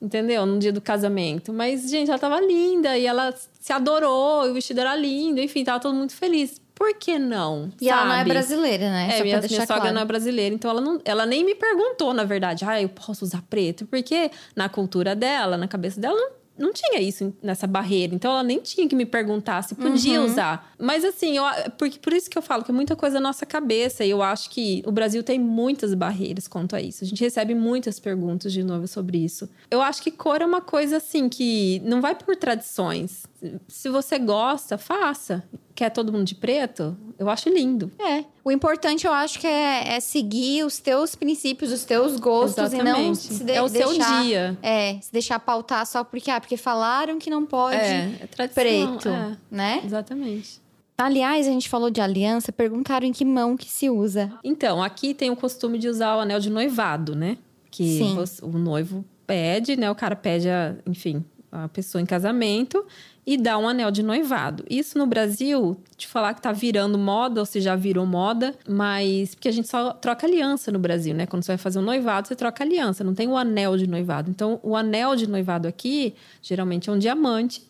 entendeu? 0.00 0.46
No 0.46 0.58
dia 0.58 0.72
do 0.72 0.80
casamento. 0.80 1.52
Mas, 1.52 1.90
gente, 1.90 2.08
ela 2.08 2.18
tava 2.18 2.40
linda 2.40 2.96
e 2.96 3.06
ela 3.06 3.34
se 3.58 3.72
adorou, 3.72 4.46
e 4.46 4.50
o 4.50 4.54
vestido 4.54 4.80
era 4.80 4.94
lindo, 4.94 5.40
enfim, 5.40 5.64
tava 5.64 5.80
todo 5.80 5.94
mundo 5.94 6.12
feliz. 6.12 6.60
Por 6.74 6.92
que 6.94 7.18
não? 7.18 7.70
E 7.80 7.88
ela 7.88 8.04
não 8.04 8.12
é 8.14 8.18
sabe? 8.18 8.30
brasileira, 8.30 8.90
né? 8.90 9.08
É, 9.08 9.18
Só 9.18 9.24
minha, 9.24 9.40
minha 9.40 9.60
sogra 9.60 9.76
claro. 9.76 9.94
não 9.94 10.02
é 10.02 10.04
brasileira, 10.04 10.54
então 10.54 10.70
ela, 10.70 10.80
não, 10.80 11.00
ela 11.04 11.24
nem 11.24 11.44
me 11.44 11.54
perguntou, 11.54 12.12
na 12.12 12.24
verdade, 12.24 12.64
ah, 12.64 12.82
eu 12.82 12.88
posso 12.88 13.24
usar 13.24 13.42
preto? 13.48 13.86
Porque 13.86 14.30
na 14.56 14.68
cultura 14.68 15.14
dela, 15.14 15.56
na 15.56 15.68
cabeça 15.68 16.00
dela, 16.00 16.16
não, 16.16 16.30
não 16.58 16.72
tinha 16.72 17.00
isso 17.00 17.34
nessa 17.42 17.66
barreira. 17.66 18.14
Então 18.14 18.30
ela 18.30 18.42
nem 18.42 18.60
tinha 18.60 18.88
que 18.88 18.94
me 18.94 19.04
perguntar 19.06 19.62
se 19.62 19.74
podia 19.74 20.20
Uhum. 20.20 20.26
usar. 20.26 20.72
Mas 20.78 21.04
assim, 21.04 21.36
eu, 21.36 21.44
porque, 21.78 21.98
por 21.98 22.12
isso 22.12 22.30
que 22.30 22.38
eu 22.38 22.42
falo 22.42 22.62
que 22.64 22.70
é 22.70 22.74
muita 22.74 22.94
coisa 22.96 23.14
na 23.20 23.28
nossa 23.28 23.44
cabeça. 23.44 24.04
E 24.04 24.10
eu 24.10 24.22
acho 24.22 24.50
que 24.50 24.82
o 24.86 24.92
Brasil 24.92 25.22
tem 25.22 25.38
muitas 25.38 25.94
barreiras 25.94 26.46
quanto 26.46 26.76
a 26.76 26.80
isso. 26.80 27.02
A 27.04 27.06
gente 27.06 27.20
recebe 27.22 27.54
muitas 27.54 27.98
perguntas 27.98 28.52
de 28.52 28.62
novo 28.62 28.86
sobre 28.86 29.18
isso. 29.18 29.48
Eu 29.70 29.80
acho 29.82 30.02
que 30.02 30.10
cor 30.10 30.40
é 30.42 30.46
uma 30.46 30.60
coisa 30.60 30.98
assim 30.98 31.28
que 31.28 31.80
não 31.84 32.00
vai 32.00 32.14
por 32.14 32.36
tradições. 32.36 33.24
Se 33.68 33.88
você 33.88 34.18
gosta, 34.18 34.76
faça. 34.78 35.42
Quer 35.74 35.90
todo 35.90 36.12
mundo 36.12 36.24
de 36.24 36.34
preto? 36.34 36.96
Eu 37.18 37.28
acho 37.28 37.48
lindo. 37.48 37.90
É. 37.98 38.24
O 38.44 38.50
importante, 38.52 39.06
eu 39.06 39.12
acho 39.12 39.38
que 39.40 39.46
é, 39.46 39.94
é 39.96 40.00
seguir 40.00 40.64
os 40.64 40.78
teus 40.78 41.14
princípios, 41.14 41.72
os 41.72 41.84
teus 41.84 42.18
gostos 42.20 42.72
e 42.72 42.76
não 42.78 42.84
Exatamente. 42.86 43.18
se 43.18 43.44
de- 43.44 43.52
É 43.52 43.62
o 43.62 43.68
seu 43.68 43.88
deixar, 43.90 44.22
dia. 44.22 44.58
É, 44.62 44.98
se 45.00 45.12
deixar 45.12 45.38
pautar 45.40 45.84
só 45.86 46.04
porque, 46.04 46.30
ah, 46.30 46.40
porque 46.40 46.56
falaram 46.56 47.18
que 47.18 47.28
não 47.28 47.44
pode 47.44 47.76
É, 47.76 48.10
é 48.38 48.46
preto, 48.48 49.08
é. 49.08 49.36
né? 49.50 49.80
Exatamente. 49.84 50.62
Aliás, 50.96 51.48
a 51.48 51.50
gente 51.50 51.68
falou 51.68 51.90
de 51.90 52.00
aliança, 52.00 52.52
perguntaram 52.52 53.04
em 53.06 53.12
que 53.12 53.24
mão 53.24 53.56
que 53.56 53.68
se 53.68 53.90
usa. 53.90 54.32
Então, 54.44 54.80
aqui 54.80 55.12
tem 55.12 55.28
o 55.30 55.34
costume 55.36 55.76
de 55.76 55.88
usar 55.88 56.16
o 56.16 56.20
anel 56.20 56.38
de 56.38 56.48
noivado, 56.50 57.16
né? 57.16 57.36
Que 57.68 57.98
Sim. 57.98 58.16
o 58.42 58.56
noivo 58.56 59.04
pede, 59.26 59.76
né? 59.76 59.90
O 59.90 59.94
cara 59.96 60.14
pede, 60.14 60.48
a, 60.48 60.76
enfim, 60.86 61.24
a 61.50 61.66
pessoa 61.68 62.00
em 62.00 62.06
casamento 62.06 62.86
e 63.26 63.36
dá 63.36 63.56
um 63.56 63.66
anel 63.66 63.90
de 63.90 64.02
noivado. 64.02 64.64
Isso 64.68 64.98
no 64.98 65.06
Brasil, 65.06 65.76
te 65.96 66.06
falar 66.06 66.34
que 66.34 66.42
tá 66.42 66.52
virando 66.52 66.98
moda, 66.98 67.40
ou 67.40 67.46
se 67.46 67.60
já 67.60 67.74
virou 67.74 68.04
moda, 68.04 68.54
mas 68.68 69.34
porque 69.34 69.48
a 69.48 69.52
gente 69.52 69.68
só 69.68 69.92
troca 69.92 70.26
aliança 70.26 70.70
no 70.70 70.78
Brasil, 70.78 71.14
né? 71.14 71.26
Quando 71.26 71.42
você 71.42 71.52
vai 71.52 71.58
fazer 71.58 71.78
um 71.78 71.82
noivado, 71.82 72.28
você 72.28 72.36
troca 72.36 72.62
aliança, 72.62 73.02
não 73.02 73.14
tem 73.14 73.28
o 73.28 73.36
anel 73.36 73.76
de 73.76 73.86
noivado. 73.86 74.30
Então, 74.30 74.60
o 74.62 74.76
anel 74.76 75.16
de 75.16 75.26
noivado 75.26 75.66
aqui, 75.66 76.14
geralmente 76.42 76.90
é 76.90 76.92
um 76.92 76.98
diamante. 76.98 77.62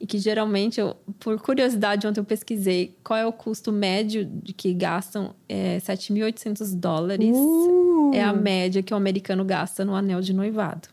E 0.00 0.06
que 0.06 0.18
geralmente, 0.18 0.80
eu, 0.80 0.96
por 1.20 1.40
curiosidade, 1.40 2.08
ontem 2.08 2.18
eu 2.18 2.24
pesquisei 2.24 2.92
qual 3.04 3.16
é 3.16 3.24
o 3.24 3.32
custo 3.32 3.70
médio 3.70 4.24
de 4.24 4.52
que 4.52 4.74
gastam 4.74 5.32
é, 5.48 5.78
7.800 5.78 6.74
dólares. 6.74 7.30
Uh! 7.32 8.10
É 8.12 8.20
a 8.20 8.32
média 8.32 8.82
que 8.82 8.92
o 8.92 8.96
americano 8.96 9.44
gasta 9.44 9.84
no 9.84 9.94
anel 9.94 10.20
de 10.20 10.32
noivado. 10.32 10.88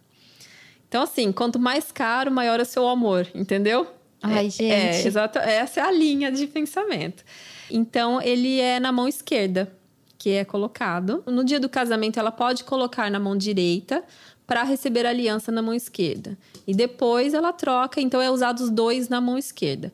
Então, 0.89 1.03
assim, 1.03 1.31
quanto 1.31 1.57
mais 1.59 1.91
caro, 1.91 2.31
maior 2.31 2.59
é 2.59 2.63
o 2.63 2.65
seu 2.65 2.87
amor, 2.87 3.27
entendeu? 3.33 3.87
Ai, 4.21 4.47
É, 4.47 4.49
gente. 4.49 4.63
É, 4.71 5.07
exato, 5.07 5.39
essa 5.39 5.79
é 5.79 5.83
a 5.83 5.91
linha 5.91 6.31
de 6.31 6.47
pensamento. 6.47 7.23
Então, 7.69 8.21
ele 8.21 8.59
é 8.59 8.79
na 8.79 8.91
mão 8.91 9.07
esquerda 9.07 9.71
que 10.17 10.31
é 10.31 10.43
colocado. 10.43 11.23
No 11.27 11.45
dia 11.45 11.59
do 11.59 11.69
casamento, 11.69 12.19
ela 12.19 12.31
pode 12.31 12.65
colocar 12.65 13.09
na 13.09 13.19
mão 13.19 13.37
direita 13.37 14.03
para 14.45 14.63
receber 14.63 15.05
a 15.05 15.09
aliança 15.09 15.51
na 15.51 15.61
mão 15.61 15.73
esquerda. 15.73 16.37
E 16.67 16.73
depois 16.73 17.33
ela 17.33 17.53
troca, 17.53 18.01
então 18.01 18.21
é 18.21 18.29
usado 18.29 18.59
os 18.59 18.69
dois 18.69 19.07
na 19.07 19.21
mão 19.21 19.37
esquerda. 19.37 19.93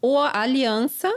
Ou 0.00 0.18
a 0.18 0.40
aliança, 0.40 1.12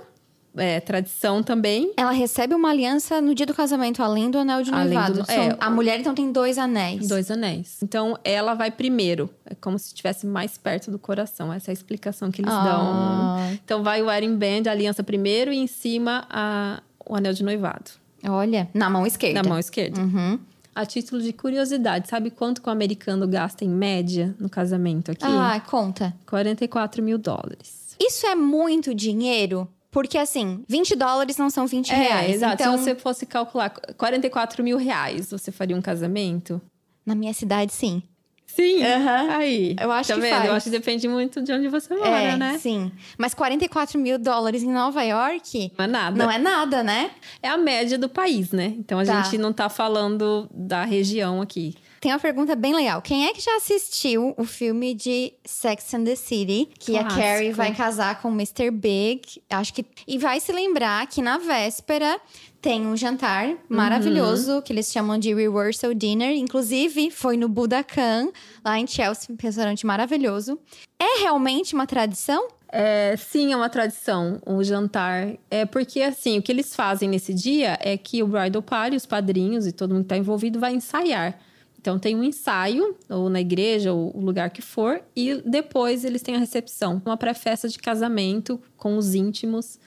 é 0.57 0.79
tradição 0.79 1.41
também, 1.43 1.91
Ela 1.97 2.11
recebe 2.11 2.53
uma 2.55 2.69
aliança 2.69 3.19
no 3.21 3.33
dia 3.35 3.45
do 3.45 3.53
casamento, 3.53 4.01
além 4.01 4.29
do 4.31 4.37
anel 4.37 4.61
de 4.63 4.71
noivado. 4.71 5.23
do- 5.23 5.31
é, 5.31 5.55
a 5.59 5.69
mulher, 5.69 5.99
então, 5.99 6.13
tem 6.15 6.31
dois 6.31 6.57
anéis. 6.57 7.07
Dois 7.07 7.29
anéis. 7.31 7.77
Então, 7.83 8.17
ela 8.23 8.53
vai 8.53 8.71
primeiro. 8.71 9.29
É 9.45 9.53
como 9.55 9.77
se 9.79 9.87
estivesse 9.87 10.25
mais 10.25 10.57
perto 10.57 10.89
do 10.91 10.97
coração. 10.99 11.51
Essa 11.53 11.69
é 11.69 11.71
a 11.71 11.73
explicação 11.73 12.31
que 12.31 12.41
eles 12.41 12.53
Ah. 12.53 12.63
dão. 12.63 13.53
Então, 13.63 13.83
vai 13.83 14.01
o 14.01 14.05
wedding 14.07 14.35
band, 14.35 14.69
a 14.69 14.71
aliança 14.71 15.03
primeiro 15.03 15.51
e 15.51 15.57
em 15.57 15.67
cima 15.67 16.25
a- 16.29 16.81
o 17.07 17.15
anel 17.15 17.33
de 17.33 17.43
noivado. 17.43 17.91
Olha, 18.27 18.69
na 18.73 18.89
mão 18.89 19.05
esquerda. 19.05 19.43
Na 19.43 19.47
mão 19.49 19.59
esquerda. 19.59 20.01
Uhum. 20.01 20.39
A 20.73 20.85
título 20.85 21.21
de 21.21 21.31
curiosidade, 21.31 22.09
sabe 22.09 22.29
quanto 22.29 22.61
que 22.61 22.67
o 22.67 22.71
americano 22.71 23.25
gasta 23.27 23.63
em 23.63 23.69
média 23.69 24.35
no 24.39 24.49
casamento 24.49 25.11
aqui? 25.11 25.23
Ah, 25.23 25.61
conta. 25.65 26.13
44 26.25 27.01
mil 27.01 27.17
dólares. 27.17 27.95
Isso 27.99 28.25
é 28.25 28.35
muito 28.35 28.93
dinheiro? 28.93 29.69
Porque, 29.95 30.17
assim, 30.17 30.61
20 30.67 30.93
dólares 30.93 31.37
não 31.37 31.49
são 31.49 31.65
20 31.65 31.87
reais. 31.93 32.31
É, 32.31 32.33
exato. 32.35 32.61
Então, 32.61 32.77
Se 32.77 32.83
você 32.83 32.95
fosse 32.95 33.25
calcular 33.25 33.69
44 33.69 34.61
mil 34.61 34.75
reais, 34.77 35.31
você 35.31 35.53
faria 35.53 35.73
um 35.73 35.81
casamento? 35.81 36.61
na 37.05 37.15
minha 37.15 37.33
cidade, 37.33 37.71
sim. 37.71 38.03
Sim. 38.45 38.83
Aham. 38.83 39.29
Aí. 39.37 39.75
Eu 39.79 39.89
acho 39.91 40.09
tá 40.09 40.15
que 40.15 40.21
vendo? 40.21 40.31
faz. 40.33 40.45
Eu 40.47 40.53
acho 40.53 40.63
que 40.65 40.69
depende 40.71 41.07
muito 41.07 41.41
de 41.41 41.53
onde 41.53 41.67
você 41.69 41.95
mora, 41.95 42.09
é, 42.09 42.35
né? 42.35 42.57
sim. 42.57 42.91
Mas 43.17 43.33
44 43.33 43.97
mil 43.99 44.17
dólares 44.19 44.63
em 44.63 44.71
Nova 44.71 45.01
York 45.03 45.71
Não 45.77 45.85
é 45.85 45.87
nada. 45.87 46.17
não 46.25 46.31
é 46.31 46.37
nada, 46.37 46.83
né? 46.83 47.11
É 47.41 47.47
a 47.47 47.57
média 47.57 47.97
do 47.97 48.09
país, 48.09 48.51
né? 48.51 48.73
Então 48.77 48.99
a 48.99 49.05
Tá. 49.05 49.21
gente 49.23 49.37
não 49.37 49.53
tá 49.53 49.69
falando 49.69 50.49
da 50.53 50.83
região 50.83 51.41
aqui. 51.41 51.75
Tem 52.05 52.11
uma 52.13 52.19
pergunta 52.19 52.55
bem 52.55 52.71
legal. 52.75 53.01
Quem 53.01 53.25
é 53.25 53.33
que 53.33 53.41
já 53.41 53.55
assistiu 53.55 54.35
o 54.37 54.45
filme 54.45 54.93
de 54.93 55.33
Sex 55.43 55.91
and 55.91 56.03
the 56.03 56.15
City? 56.15 56.69
Que 56.77 56.95
a 56.95 56.99
Clássico. 56.99 57.19
Carrie 57.19 57.51
vai 57.51 57.73
casar 57.73 58.21
com 58.21 58.27
o 58.27 58.31
Mr. 58.31 58.69
Big. 58.69 59.41
Acho 59.49 59.73
que. 59.73 59.83
E 60.07 60.19
vai 60.19 60.39
se 60.39 60.51
lembrar 60.51 61.07
que 61.07 61.19
na 61.19 61.39
véspera 61.39 62.21
tem 62.61 62.85
um 62.85 62.95
jantar 62.95 63.47
Uhum. 63.47 63.57
maravilhoso 63.69 64.61
que 64.61 64.71
eles 64.71 64.91
chamam 64.91 65.17
de 65.17 65.33
Reversal 65.33 65.95
Dinner. 65.95 66.29
Inclusive, 66.37 67.09
foi 67.09 67.37
no 67.37 67.49
Budokan, 67.49 68.29
lá 68.63 68.77
em 68.77 68.85
Chelsea, 68.85 69.33
um 69.33 69.37
restaurante 69.41 69.83
maravilhoso. 69.83 70.59
É 70.99 71.21
realmente 71.21 71.73
uma 71.73 71.87
tradição? 71.87 72.49
É, 72.71 73.15
sim, 73.17 73.51
é 73.51 73.55
uma 73.55 73.67
tradição 73.69 74.39
o 74.45 74.63
jantar. 74.63 75.29
É 75.49 75.65
porque, 75.65 76.03
assim, 76.03 76.37
o 76.37 76.41
que 76.43 76.51
eles 76.51 76.75
fazem 76.75 77.09
nesse 77.09 77.33
dia 77.33 77.79
é 77.81 77.97
que 77.97 78.21
o 78.21 78.27
bridal 78.27 78.61
party, 78.61 78.95
os 78.95 79.07
padrinhos 79.07 79.65
e 79.65 79.71
todo 79.71 79.95
mundo 79.95 80.03
que 80.03 80.09
tá 80.09 80.17
envolvido 80.17 80.59
vai 80.59 80.71
ensaiar. 80.75 81.39
Então 81.85 81.99
tem 81.99 82.15
um 82.15 82.23
ensaio, 82.23 82.97
ou 83.07 83.29
na 83.29 83.39
igreja, 83.39 83.93
ou 83.93 84.11
o 84.17 84.19
lugar 84.19 84.49
que 84.49 84.59
for, 84.59 85.03
e 85.15 85.35
depois 85.45 86.03
eles 86.03 86.23
têm 86.23 86.35
a 86.35 86.39
recepção, 86.39 86.99
uma 87.05 87.15
pré-festa 87.15 87.69
de 87.69 87.77
casamento 87.77 88.59
com 88.75 88.97
os 88.97 89.13
íntimos. 89.13 89.79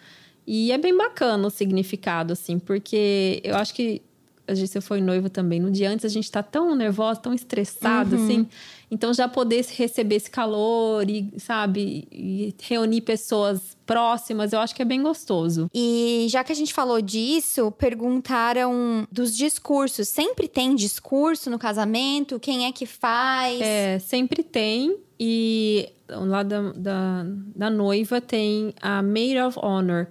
E 0.47 0.71
é 0.71 0.79
bem 0.79 0.97
bacana 0.97 1.49
o 1.49 1.51
significado, 1.51 2.35
assim, 2.35 2.57
porque 2.57 3.41
eu 3.43 3.57
acho 3.57 3.75
que 3.75 4.01
a 4.49 4.55
gente 4.55 4.71
você 4.71 4.81
foi 4.81 5.01
noiva 5.01 5.29
também. 5.29 5.61
No 5.61 5.71
dia 5.71 5.91
antes 5.91 6.05
a 6.05 6.09
gente 6.09 6.31
tá 6.31 6.43
tão 6.43 6.75
nervosa, 6.75 7.21
tão 7.21 7.35
estressado, 7.35 8.17
assim. 8.17 8.47
Então 8.91 9.13
já 9.13 9.29
poder 9.29 9.65
receber 9.77 10.17
esse 10.17 10.31
calor 10.31 11.09
e, 11.09 11.31
sabe, 11.37 12.09
e 12.11 12.55
reunir 12.63 13.03
pessoas 13.03 13.77
próximas, 13.85 14.53
eu 14.53 14.61
acho 14.61 14.75
que 14.75 14.83
é 14.83 14.85
bem 14.85 15.03
gostoso. 15.03 15.71
E 15.75 16.27
já 16.31 16.43
que 16.43 16.53
a 16.53 16.55
gente 16.55 16.73
falou 16.73 17.01
disso, 17.01 17.71
perguntaram 17.73 19.07
dos 19.13 19.37
discursos. 19.37 20.09
Sempre 20.09 20.49
tem 20.49 20.75
discurso 20.75 21.51
no 21.51 21.59
casamento? 21.59 22.41
Quem 22.41 22.67
é 22.67 22.73
que 22.73 22.87
faz? 22.87 23.61
É, 23.61 23.99
sempre 23.99 24.43
tem. 24.43 24.97
E 25.21 25.91
lá 26.09 26.43
da, 26.43 26.73
da, 26.73 27.27
da 27.55 27.71
noiva 27.71 28.21
tem 28.21 28.73
a 28.81 29.03
Maid 29.03 29.39
of 29.39 29.59
Honor, 29.61 30.09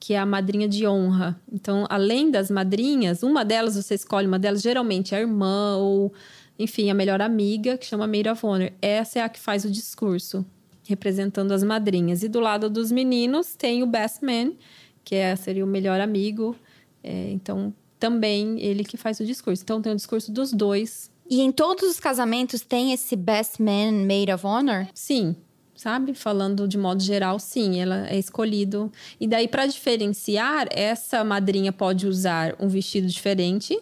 que 0.00 0.14
é 0.14 0.18
a 0.18 0.24
madrinha 0.24 0.66
de 0.66 0.86
honra. 0.86 1.38
Então, 1.52 1.86
além 1.90 2.30
das 2.30 2.50
madrinhas, 2.50 3.22
uma 3.22 3.44
delas, 3.44 3.76
você 3.76 3.94
escolhe 3.94 4.26
uma 4.26 4.38
delas, 4.38 4.62
geralmente 4.62 5.14
é 5.14 5.18
a 5.18 5.20
irmã 5.20 5.76
ou, 5.76 6.10
enfim, 6.58 6.90
a 6.90 6.94
melhor 6.94 7.20
amiga, 7.20 7.76
que 7.76 7.84
chama 7.84 8.06
Maid 8.06 8.30
of 8.30 8.44
Honor. 8.44 8.72
Essa 8.80 9.18
é 9.18 9.22
a 9.22 9.28
que 9.28 9.38
faz 9.38 9.66
o 9.66 9.70
discurso, 9.70 10.44
representando 10.88 11.52
as 11.52 11.62
madrinhas. 11.62 12.22
E 12.22 12.28
do 12.28 12.40
lado 12.40 12.70
dos 12.70 12.90
meninos 12.90 13.54
tem 13.54 13.82
o 13.82 13.86
best 13.86 14.24
man, 14.24 14.54
que 15.04 15.14
é, 15.14 15.36
seria 15.36 15.64
o 15.64 15.68
melhor 15.68 16.00
amigo. 16.00 16.56
É, 17.04 17.30
então, 17.30 17.72
também 17.98 18.58
ele 18.58 18.84
que 18.84 18.96
faz 18.96 19.20
o 19.20 19.24
discurso. 19.26 19.62
Então, 19.62 19.82
tem 19.82 19.92
o 19.92 19.96
discurso 19.96 20.32
dos 20.32 20.50
dois 20.50 21.10
E 21.28 21.42
em 21.42 21.52
todos 21.52 21.88
os 21.88 22.00
casamentos 22.00 22.62
tem 22.62 22.92
esse 22.92 23.14
best 23.14 23.62
man 23.62 23.92
maid 24.06 24.32
of 24.32 24.44
honor? 24.46 24.88
Sim, 24.94 25.36
sabe? 25.80 26.12
Falando 26.14 26.68
de 26.68 26.76
modo 26.76 27.02
geral, 27.02 27.38
sim, 27.38 27.80
ela 27.80 28.06
é 28.08 28.18
escolhido. 28.18 28.92
E 29.18 29.26
daí, 29.26 29.48
para 29.48 29.66
diferenciar, 29.66 30.66
essa 30.70 31.24
madrinha 31.24 31.72
pode 31.72 32.06
usar 32.06 32.54
um 32.60 32.68
vestido 32.68 33.06
diferente 33.06 33.78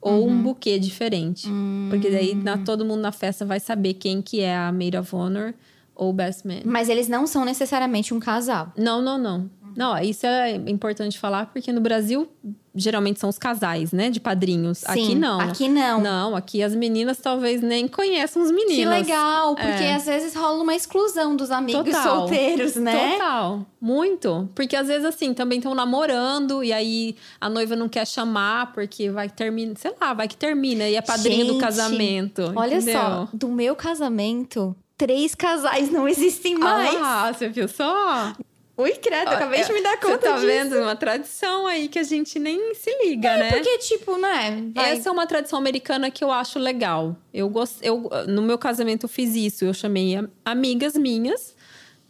ou 0.00 0.28
um 0.28 0.40
buquê 0.42 0.78
diferente. 0.78 1.48
Porque 1.90 2.10
daí 2.10 2.32
na- 2.34 2.58
todo 2.58 2.84
mundo 2.84 3.00
na 3.00 3.10
festa 3.10 3.44
vai 3.44 3.58
saber 3.58 3.94
quem 3.94 4.22
que 4.22 4.40
é 4.40 4.56
a 4.56 4.70
Maid 4.70 4.96
of 4.96 5.14
Honor 5.14 5.52
ou 5.96 6.12
Best 6.12 6.46
Man. 6.46 6.60
Mas 6.64 6.88
eles 6.88 7.08
não 7.08 7.26
são 7.26 7.44
necessariamente 7.44 8.14
um 8.14 8.20
casal. 8.20 8.72
Não, 8.76 9.02
não, 9.02 9.18
não. 9.18 9.50
Não, 9.76 9.98
isso 9.98 10.24
é 10.26 10.52
importante 10.54 11.18
falar 11.18 11.46
porque 11.52 11.72
no 11.72 11.80
Brasil 11.80 12.28
geralmente 12.76 13.18
são 13.18 13.28
os 13.30 13.38
casais, 13.38 13.90
né? 13.92 14.10
De 14.10 14.20
padrinhos. 14.20 14.78
Sim, 14.78 14.86
aqui 14.90 15.14
não. 15.14 15.40
Aqui 15.40 15.68
não. 15.68 16.00
Não, 16.00 16.36
aqui 16.36 16.62
as 16.62 16.74
meninas 16.74 17.18
talvez 17.18 17.62
nem 17.62 17.88
conheçam 17.88 18.42
os 18.42 18.50
meninos. 18.50 18.76
Que 18.76 18.84
legal, 18.84 19.54
porque 19.56 19.84
É. 19.84 19.94
às 19.94 20.04
vezes 20.06 20.34
rola 20.34 20.62
uma 20.62 20.74
exclusão 20.74 21.34
dos 21.34 21.50
amigos 21.50 21.84
Total. 21.84 22.02
solteiros, 22.18 22.76
né? 22.76 23.12
Total, 23.14 23.66
muito. 23.80 24.48
Porque 24.54 24.76
às 24.76 24.86
vezes, 24.88 25.04
assim, 25.04 25.32
também 25.34 25.58
estão 25.58 25.74
namorando 25.74 26.62
e 26.62 26.72
aí 26.72 27.16
a 27.40 27.48
noiva 27.48 27.74
não 27.74 27.88
quer 27.88 28.06
chamar 28.06 28.72
porque 28.72 29.10
vai 29.10 29.28
terminar, 29.28 29.76
sei 29.78 29.92
lá, 30.00 30.12
vai 30.14 30.28
que 30.28 30.36
termina 30.36 30.88
e 30.88 30.94
é 30.96 31.00
padrinho 31.02 31.46
do 31.46 31.52
Gente, 31.54 31.60
casamento. 31.62 32.52
Olha 32.54 32.76
entendeu? 32.76 33.00
só, 33.00 33.28
do 33.32 33.48
meu 33.48 33.74
casamento, 33.74 34.76
três 34.98 35.34
casais 35.34 35.90
não 35.90 36.06
existem 36.08 36.54
mais. 36.58 36.96
Ah, 37.00 37.32
você 37.32 37.48
viu 37.48 37.68
só? 37.68 38.32
Ui, 38.78 38.92
credo, 38.92 39.28
eu 39.30 39.36
acabei 39.36 39.64
de 39.64 39.72
me 39.72 39.82
dar 39.82 39.92
Você 39.96 40.06
conta 40.06 40.18
tá 40.18 40.32
disso. 40.34 40.46
vendo? 40.46 40.76
Uma 40.78 40.94
tradição 40.94 41.66
aí 41.66 41.88
que 41.88 41.98
a 41.98 42.02
gente 42.02 42.38
nem 42.38 42.74
se 42.74 42.90
liga, 43.04 43.36
né? 43.36 43.50
Porque, 43.50 43.78
tipo, 43.78 44.18
né? 44.18 44.70
vai- 44.74 44.92
Essa 44.92 45.08
é 45.08 45.12
uma 45.12 45.26
tradição 45.26 45.58
americana 45.58 46.10
que 46.10 46.22
eu 46.22 46.30
acho 46.30 46.58
legal. 46.58 47.16
Eu 47.32 47.48
gost... 47.48 47.78
eu 47.82 48.10
No 48.28 48.42
meu 48.42 48.58
casamento 48.58 49.04
eu 49.04 49.08
fiz 49.08 49.34
isso. 49.34 49.64
Eu 49.64 49.72
chamei 49.72 50.18
amigas 50.44 50.94
minhas 50.94 51.56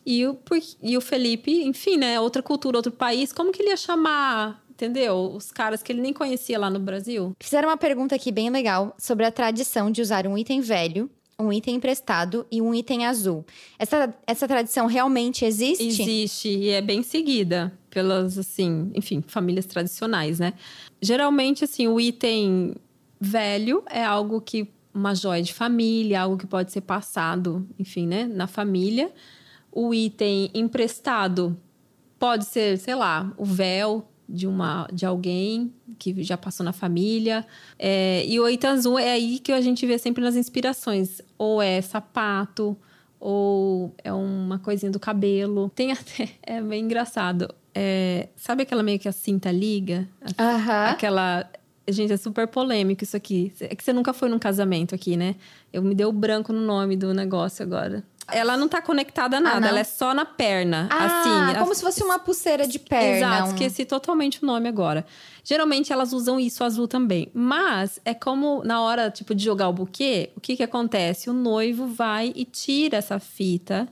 e 0.05 0.27
o, 0.27 0.37
e 0.83 0.97
o 0.97 1.01
Felipe, 1.01 1.63
enfim, 1.65 1.97
né? 1.97 2.19
Outra 2.21 2.43
cultura, 2.43 2.79
outro 2.79 2.93
país. 2.93 3.33
Como 3.33 3.53
que 3.53 3.63
ele 3.63 3.71
ia 3.71 3.77
chamar, 3.77 4.61
entendeu? 4.69 5.33
Os 5.37 5.53
caras 5.53 5.83
que 5.85 5.93
ele 5.93 6.01
nem 6.01 6.13
conhecia 6.13 6.59
lá 6.59 6.69
no 6.69 6.81
Brasil? 6.81 7.33
Fizeram 7.39 7.69
uma 7.69 7.77
pergunta 7.77 8.15
aqui 8.17 8.33
bem 8.33 8.51
legal 8.51 8.93
sobre 8.99 9.25
a 9.25 9.31
tradição 9.31 9.89
de 9.91 10.03
usar 10.03 10.27
um 10.27 10.37
item 10.37 10.61
velho, 10.61 11.09
um 11.39 11.53
item 11.53 11.77
emprestado 11.77 12.47
e 12.51 12.63
um 12.63 12.75
item 12.75 13.07
azul. 13.07 13.45
Essa, 13.79 14.15
essa 14.27 14.49
tradição 14.49 14.87
realmente 14.87 15.45
existe? 15.45 15.87
Existe 15.87 16.49
e 16.49 16.71
é 16.71 16.81
bem 16.81 17.03
seguida 17.03 17.73
pelas, 17.91 18.39
assim, 18.39 18.91
enfim, 18.95 19.23
famílias 19.27 19.67
tradicionais, 19.67 20.39
né? 20.39 20.55
Geralmente, 21.01 21.65
assim, 21.65 21.87
o 21.87 22.01
item 22.01 22.75
velho 23.21 23.83
é 23.89 24.05
algo 24.05 24.41
que 24.41 24.71
uma 24.95 25.15
joia 25.15 25.43
de 25.43 25.53
família, 25.53 26.23
algo 26.23 26.39
que 26.39 26.47
pode 26.47 26.73
ser 26.73 26.81
passado, 26.81 27.69
enfim, 27.79 28.07
né, 28.07 28.25
na 28.25 28.47
família. 28.47 29.13
O 29.71 29.93
item 29.93 30.51
emprestado 30.55 31.55
pode 32.19 32.47
ser, 32.47 32.79
sei 32.79 32.95
lá, 32.95 33.31
o 33.37 33.45
véu 33.45 34.09
de 34.29 34.47
uma 34.47 34.89
de 34.93 35.07
alguém 35.07 35.73
que 35.99 36.23
já 36.23 36.37
passou 36.37 36.65
na 36.65 36.73
família. 36.73 37.47
É, 37.79 38.25
e 38.27 38.39
o 38.41 38.47
azul 38.67 38.99
é 38.99 39.13
aí 39.13 39.39
que 39.39 39.53
a 39.53 39.61
gente 39.61 39.87
vê 39.87 39.99
sempre 39.99 40.23
nas 40.23 40.37
inspirações. 40.37 41.21
Ou 41.39 41.63
é 41.63 41.81
sapato, 41.81 42.77
ou 43.21 43.95
é 44.03 44.13
uma 44.13 44.59
coisinha 44.59 44.91
do 44.91 45.01
cabelo. 45.01 45.71
Tem 45.75 45.93
até. 45.93 46.31
É 46.43 46.61
bem 46.61 46.85
engraçado. 46.85 47.55
É, 47.75 48.29
sabe 48.37 48.63
aquela 48.63 48.83
meio 48.83 48.99
que 48.99 49.09
a 49.09 49.13
cinta 49.13 49.51
liga? 49.51 50.09
Aham. 50.39 50.87
Aquela. 50.87 51.51
Gente, 51.89 52.13
é 52.13 52.17
super 52.17 52.47
polêmico 52.49 53.05
isso 53.05 53.17
aqui. 53.17 53.53
É 53.61 53.75
que 53.75 53.83
você 53.85 53.93
nunca 53.93 54.13
foi 54.13 54.29
num 54.29 54.39
casamento 54.39 54.95
aqui, 54.95 55.17
né? 55.17 55.37
Eu 55.73 55.83
me 55.83 55.95
deu 55.95 56.11
branco 56.13 56.53
no 56.53 56.61
nome 56.61 56.97
do 56.97 57.15
negócio 57.15 57.63
agora. 57.63 58.03
Ela 58.33 58.57
não 58.57 58.67
tá 58.69 58.83
conectada 58.83 59.37
a 59.37 59.41
nada, 59.41 59.61
não? 59.61 59.69
ela 59.69 59.79
é 59.79 59.85
só 59.85 60.13
na 60.13 60.25
perna. 60.25 60.89
Ah, 60.91 61.05
assim, 61.53 61.59
como 61.61 61.71
a- 61.71 61.75
se 61.77 61.81
fosse 61.83 62.03
uma 62.03 62.19
pulseira 62.19 62.67
de 62.67 62.77
perna. 62.81 63.19
Exato, 63.37 63.43
um- 63.45 63.55
esqueci 63.55 63.85
totalmente 63.85 64.43
o 64.43 64.47
nome 64.47 64.69
agora. 64.69 65.07
Geralmente 65.45 65.93
elas 65.93 66.13
usam 66.13 66.41
isso 66.41 66.65
azul 66.65 66.89
também. 66.89 67.31
Mas 67.33 68.01
é 68.05 68.13
como 68.15 68.65
na 68.65 68.81
hora, 68.81 69.09
tipo, 69.13 69.33
de 69.33 69.45
jogar 69.45 69.69
o 69.69 69.73
buquê, 69.73 70.31
o 70.37 70.41
que 70.41 70.57
que 70.57 70.63
acontece? 70.65 71.31
O 71.31 71.33
noivo 71.33 71.87
vai 71.87 72.33
e 72.35 72.45
tira 72.45 72.97
essa 72.97 73.21
fita 73.21 73.87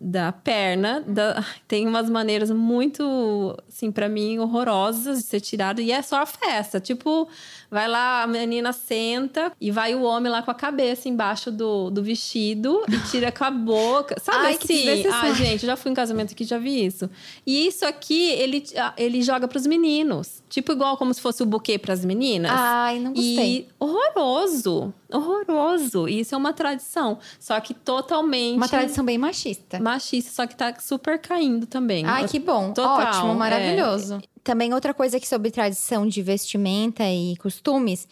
da 0.00 0.30
perna. 0.32 1.00
da- 1.06 1.44
Tem 1.66 1.86
umas 1.86 2.08
maneiras 2.08 2.50
muito, 2.50 3.56
assim, 3.68 3.90
pra 3.90 4.08
mim, 4.08 4.38
horrorosas 4.38 5.18
de 5.18 5.24
ser 5.24 5.40
tirado. 5.40 5.80
E 5.80 5.90
é 5.92 6.00
só 6.02 6.22
a 6.22 6.26
festa. 6.26 6.78
Tipo, 6.80 7.28
vai 7.70 7.88
lá, 7.88 8.22
a 8.22 8.26
menina 8.26 8.72
senta 8.72 9.52
e 9.60 9.70
vai 9.70 9.94
o 9.94 10.02
homem 10.02 10.30
lá 10.30 10.42
com 10.42 10.50
a 10.50 10.54
cabeça 10.54 11.08
embaixo 11.08 11.50
do, 11.50 11.90
do 11.90 12.02
vestido 12.02 12.82
e 12.88 12.98
tira 13.10 13.30
com 13.30 13.44
a 13.44 13.50
boca. 13.50 14.16
Sabe 14.20 14.46
Ai, 14.46 14.56
que 14.56 14.64
assim? 14.72 14.84
desnecessário. 14.84 15.30
Ai, 15.30 15.34
gente, 15.34 15.62
eu 15.64 15.66
já 15.68 15.76
fui 15.76 15.90
em 15.90 15.94
casamento 15.94 16.32
aqui, 16.32 16.44
já 16.44 16.58
vi 16.58 16.84
isso. 16.84 17.08
E 17.46 17.66
isso 17.66 17.84
aqui, 17.84 18.30
ele, 18.30 18.64
ah, 18.76 18.94
ele 18.96 19.22
joga 19.22 19.46
pros 19.46 19.66
meninos. 19.66 20.42
Tipo, 20.48 20.72
igual 20.72 20.96
como 20.96 21.12
se 21.12 21.20
fosse 21.20 21.42
o 21.42 21.46
buquê 21.46 21.78
pras 21.78 22.04
meninas. 22.04 22.50
Ai, 22.54 22.98
não 22.98 23.12
gostei. 23.12 23.58
E 23.60 23.68
horroroso. 23.78 24.92
Horroroso. 25.12 26.08
E 26.08 26.20
isso 26.20 26.34
é 26.34 26.38
uma 26.38 26.52
tradição. 26.52 27.18
Só 27.38 27.60
que 27.60 27.74
totalmente 27.74 28.56
Uma 28.56 28.68
tradição 28.68 29.04
bem 29.04 29.18
machista. 29.18 29.78
machista, 29.78 30.30
só 30.32 30.46
que 30.46 30.56
tá 30.56 30.74
super 30.80 31.18
caindo 31.18 31.66
também. 31.66 32.04
Ai, 32.06 32.26
que 32.26 32.38
bom. 32.38 32.72
Total, 32.72 33.26
Ótimo, 33.26 33.32
é. 33.44 34.20
Também 34.48 34.72
outra 34.72 34.94
coisa 34.94 35.18
aqui 35.18 35.28
sobre 35.28 35.50
tradição 35.50 36.06
de 36.06 36.22
vestimenta 36.22 37.04
e 37.04 37.36
costumes. 37.36 38.08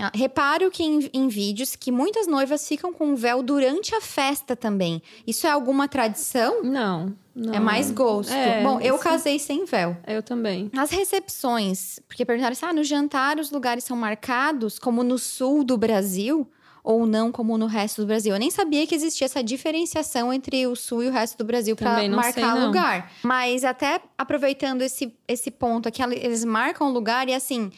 Ah, 0.00 0.12
Reparo 0.14 0.70
que 0.70 0.84
em, 0.84 1.10
em 1.12 1.26
vídeos 1.26 1.74
que 1.74 1.90
muitas 1.90 2.28
noivas 2.28 2.68
ficam 2.68 2.92
com 2.92 3.16
véu 3.16 3.42
durante 3.42 3.92
a 3.92 4.00
festa 4.00 4.54
também. 4.54 5.02
Isso 5.26 5.48
é 5.48 5.50
alguma 5.50 5.88
tradição? 5.88 6.62
Não, 6.62 7.12
não. 7.34 7.54
É 7.54 7.58
mais 7.58 7.90
gosto. 7.90 8.32
É, 8.32 8.62
Bom, 8.62 8.80
eu 8.80 8.96
casei 8.98 9.40
sem 9.40 9.64
véu. 9.64 9.96
Eu 10.06 10.22
também. 10.22 10.70
Nas 10.72 10.92
recepções, 10.92 11.98
porque 12.06 12.24
perguntaram 12.24 12.52
assim: 12.52 12.66
ah, 12.66 12.72
no 12.72 12.84
jantar 12.84 13.40
os 13.40 13.50
lugares 13.50 13.82
são 13.82 13.96
marcados 13.96 14.78
como 14.78 15.02
no 15.02 15.18
sul 15.18 15.64
do 15.64 15.76
Brasil 15.76 16.48
ou 16.84 17.06
não 17.06 17.32
como 17.32 17.56
no 17.56 17.64
resto 17.66 18.02
do 18.02 18.06
Brasil. 18.06 18.34
Eu 18.34 18.38
nem 18.38 18.50
sabia 18.50 18.86
que 18.86 18.94
existia 18.94 19.24
essa 19.24 19.42
diferenciação 19.42 20.30
entre 20.32 20.66
o 20.66 20.76
sul 20.76 21.02
e 21.02 21.08
o 21.08 21.10
resto 21.10 21.38
do 21.38 21.44
Brasil 21.44 21.74
para 21.74 21.96
sei, 22.00 22.08
marcar 22.10 22.54
não. 22.54 22.66
lugar. 22.66 23.10
Mas 23.22 23.64
até 23.64 24.00
aproveitando 24.18 24.82
esse, 24.82 25.12
esse 25.26 25.50
ponto 25.50 25.88
aqui, 25.88 26.02
eles 26.02 26.44
marcam 26.44 26.88
o 26.88 26.92
lugar 26.92 27.26
e 27.28 27.32
assim. 27.34 27.72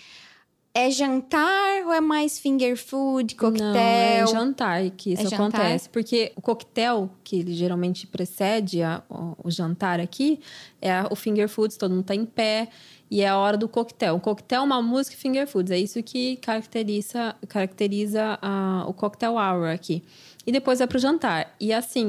É 0.78 0.90
jantar 0.90 1.84
ou 1.86 1.92
é 1.94 2.02
mais 2.02 2.38
finger 2.38 2.76
food, 2.76 3.34
coquetel? 3.34 3.64
Não, 3.66 3.78
é 3.78 4.26
jantar 4.26 4.90
que 4.90 5.14
isso 5.14 5.22
É 5.22 5.30
jantar? 5.30 5.46
acontece. 5.46 5.88
Porque 5.88 6.32
o 6.36 6.42
coquetel, 6.42 7.08
que 7.24 7.36
ele 7.38 7.54
geralmente 7.54 8.06
precede 8.06 8.82
a- 8.82 9.02
o, 9.08 9.36
o 9.44 9.50
jantar 9.50 10.00
aqui, 10.00 10.38
é 10.82 10.92
a- 10.92 11.08
o 11.10 11.16
finger 11.16 11.48
foods, 11.48 11.78
todo 11.78 11.92
mundo 11.94 12.04
tá 12.04 12.14
em 12.14 12.26
pé. 12.26 12.68
E 13.10 13.22
é 13.22 13.28
a 13.28 13.36
hora 13.38 13.56
do 13.56 13.68
coquetel. 13.68 14.16
O 14.16 14.20
coquetel 14.20 14.62
é 14.62 14.64
uma 14.64 14.82
música 14.82 15.14
e 15.14 15.18
finger 15.18 15.46
foods. 15.46 15.70
É 15.70 15.78
isso 15.78 16.02
que 16.02 16.36
caracteriza, 16.38 17.36
caracteriza 17.48 18.36
a- 18.42 18.84
o 18.88 18.92
cocktail 18.92 19.34
hour 19.34 19.68
aqui. 19.68 20.02
E 20.44 20.50
depois 20.50 20.80
é 20.80 20.86
pro 20.86 20.98
jantar. 20.98 21.54
E 21.60 21.72
assim, 21.72 22.04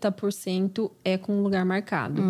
90% 0.00 0.90
é 1.04 1.16
com 1.16 1.32
um 1.38 1.42
lugar 1.42 1.64
marcado. 1.64 2.20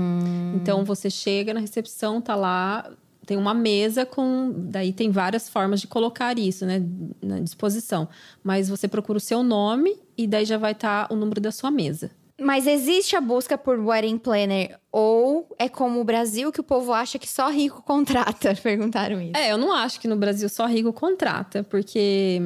Então 0.55 0.85
você 0.85 1.11
chega 1.11 1.53
na 1.55 1.61
recepção, 1.61 2.21
tá 2.21 2.35
lá, 2.35 2.91
tem 3.25 3.37
uma 3.37 3.55
mesa 3.55 4.05
com. 4.07 4.53
Daí 4.57 4.93
tem 4.93 5.11
várias 5.11 5.49
formas 5.49 5.81
de 5.81 5.87
colocar 5.87 6.39
isso, 6.39 6.65
né? 6.67 6.83
Na 7.23 7.41
disposição. 7.41 8.09
Mas 8.43 8.69
você 8.69 8.87
procura 8.87 9.17
o 9.19 9.21
seu 9.21 9.43
nome 9.43 9.99
e 10.17 10.27
daí 10.27 10.45
já 10.45 10.59
vai 10.59 10.73
estar 10.73 11.07
o 11.11 11.17
número 11.17 11.41
da 11.41 11.51
sua 11.51 11.71
mesa. 11.71 12.11
Mas 12.39 12.67
existe 12.67 13.17
a 13.17 13.21
busca 13.21 13.57
por 13.57 13.79
wedding 13.79 14.19
planner 14.19 14.79
ou 14.93 15.49
é 15.59 15.71
como 15.71 16.01
o 16.01 16.05
Brasil 16.05 16.53
que 16.53 16.61
o 16.61 16.65
povo 16.65 16.93
acha 16.93 17.19
que 17.19 17.29
só 17.29 17.49
rico 17.49 17.83
contrata? 17.83 18.55
Perguntaram 18.63 19.21
isso. 19.21 19.37
É, 19.37 19.53
eu 19.53 19.57
não 19.57 19.73
acho 19.73 19.99
que 19.99 20.07
no 20.07 20.17
Brasil 20.17 20.49
só 20.49 20.67
rico 20.67 20.93
contrata, 20.93 21.65
porque 21.65 22.43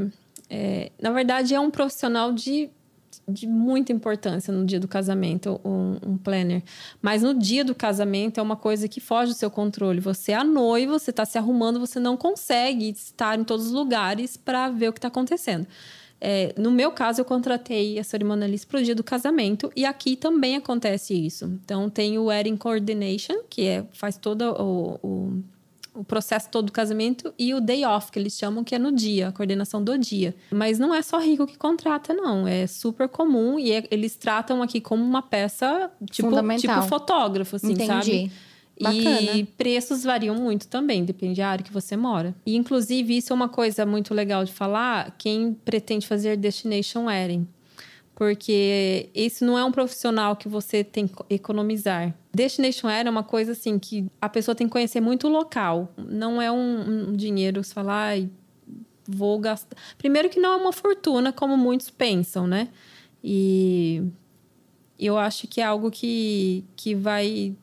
é, 0.48 0.92
na 1.00 1.10
verdade 1.10 1.54
é 1.54 1.60
um 1.60 1.70
profissional 1.70 2.32
de, 2.32 2.70
de 3.26 3.48
muita 3.48 3.92
importância 3.92 4.52
no 4.52 4.64
dia 4.64 4.78
do 4.78 4.86
casamento, 4.86 5.60
um, 5.64 5.96
um 6.06 6.16
planner. 6.16 6.62
Mas 7.02 7.22
no 7.22 7.34
dia 7.34 7.64
do 7.64 7.74
casamento 7.74 8.38
é 8.38 8.42
uma 8.42 8.56
coisa 8.56 8.86
que 8.86 9.00
foge 9.00 9.32
do 9.32 9.36
seu 9.36 9.50
controle. 9.50 9.98
Você 9.98 10.30
é 10.30 10.36
a 10.36 10.44
noiva, 10.44 11.00
você 11.00 11.10
está 11.10 11.24
se 11.24 11.36
arrumando, 11.36 11.80
você 11.80 11.98
não 11.98 12.16
consegue 12.16 12.90
estar 12.90 13.36
em 13.36 13.42
todos 13.42 13.66
os 13.66 13.72
lugares 13.72 14.36
para 14.36 14.68
ver 14.68 14.88
o 14.88 14.92
que 14.92 14.98
está 14.98 15.08
acontecendo. 15.08 15.66
É, 16.20 16.54
no 16.58 16.70
meu 16.70 16.92
caso, 16.92 17.20
eu 17.20 17.24
contratei 17.24 17.98
a 17.98 18.04
cerimonialista 18.04 18.66
para 18.66 18.80
o 18.80 18.82
dia 18.82 18.94
do 18.94 19.02
casamento 19.02 19.72
e 19.74 19.84
aqui 19.86 20.16
também 20.16 20.56
acontece 20.56 21.14
isso. 21.14 21.46
Então, 21.64 21.88
tem 21.88 22.18
o 22.18 22.26
Wedding 22.26 22.56
Coordination, 22.56 23.42
que 23.48 23.66
é, 23.66 23.84
faz 23.92 24.18
todo 24.18 24.42
o, 24.42 24.98
o, 25.02 25.42
o 25.94 26.04
processo 26.04 26.50
todo 26.50 26.66
do 26.66 26.72
casamento, 26.72 27.32
e 27.38 27.54
o 27.54 27.60
day 27.60 27.84
off, 27.86 28.12
que 28.12 28.18
eles 28.18 28.36
chamam, 28.36 28.62
que 28.62 28.74
é 28.74 28.78
no 28.78 28.92
dia, 28.92 29.28
a 29.28 29.32
coordenação 29.32 29.82
do 29.82 29.96
dia. 29.96 30.34
Mas 30.50 30.78
não 30.78 30.94
é 30.94 31.00
só 31.00 31.18
rico 31.18 31.46
que 31.46 31.56
contrata, 31.56 32.12
não. 32.12 32.46
É 32.46 32.66
super 32.66 33.08
comum 33.08 33.58
e 33.58 33.72
é- 33.72 33.88
eles 33.90 34.14
tratam 34.14 34.62
aqui 34.62 34.80
como 34.80 35.02
uma 35.02 35.22
peça 35.22 35.90
tipo, 36.10 36.28
tipo 36.58 36.82
fotógrafo, 36.82 37.56
assim, 37.56 37.72
Entendi. 37.72 37.86
sabe? 37.86 38.32
Bacana. 38.80 39.32
E 39.32 39.44
preços 39.44 40.02
variam 40.02 40.34
muito 40.34 40.66
também, 40.68 41.04
depende 41.04 41.40
da 41.40 41.48
área 41.48 41.64
que 41.64 41.72
você 41.72 41.96
mora. 41.96 42.34
E, 42.46 42.56
inclusive, 42.56 43.16
isso 43.16 43.32
é 43.32 43.36
uma 43.36 43.48
coisa 43.48 43.84
muito 43.84 44.14
legal 44.14 44.44
de 44.44 44.52
falar, 44.52 45.14
quem 45.18 45.52
pretende 45.52 46.06
fazer 46.06 46.36
Destination 46.36 47.04
Wedding. 47.04 47.46
Porque 48.14 49.08
esse 49.14 49.44
não 49.44 49.58
é 49.58 49.64
um 49.64 49.72
profissional 49.72 50.36
que 50.36 50.48
você 50.48 50.84
tem 50.84 51.06
que 51.06 51.14
economizar. 51.30 52.14
Destination 52.34 52.88
Wedding 52.88 53.08
é 53.08 53.10
uma 53.10 53.22
coisa 53.22 53.52
assim 53.52 53.78
que 53.78 54.06
a 54.20 54.28
pessoa 54.28 54.54
tem 54.54 54.66
que 54.66 54.72
conhecer 54.72 55.00
muito 55.00 55.26
o 55.26 55.30
local. 55.30 55.92
Não 55.96 56.40
é 56.40 56.50
um, 56.50 57.10
um 57.10 57.16
dinheiro, 57.16 57.64
você 57.64 57.72
falar, 57.72 58.08
ai, 58.08 58.28
vou 59.06 59.38
gastar. 59.38 59.76
Primeiro 59.96 60.28
que 60.28 60.38
não 60.38 60.52
é 60.52 60.56
uma 60.56 60.72
fortuna, 60.72 61.32
como 61.32 61.56
muitos 61.56 61.90
pensam, 61.90 62.46
né? 62.46 62.68
E 63.24 64.02
eu 64.98 65.16
acho 65.16 65.48
que 65.48 65.60
é 65.60 65.64
algo 65.64 65.90
que, 65.90 66.64
que 66.76 66.94
vai 66.94 67.56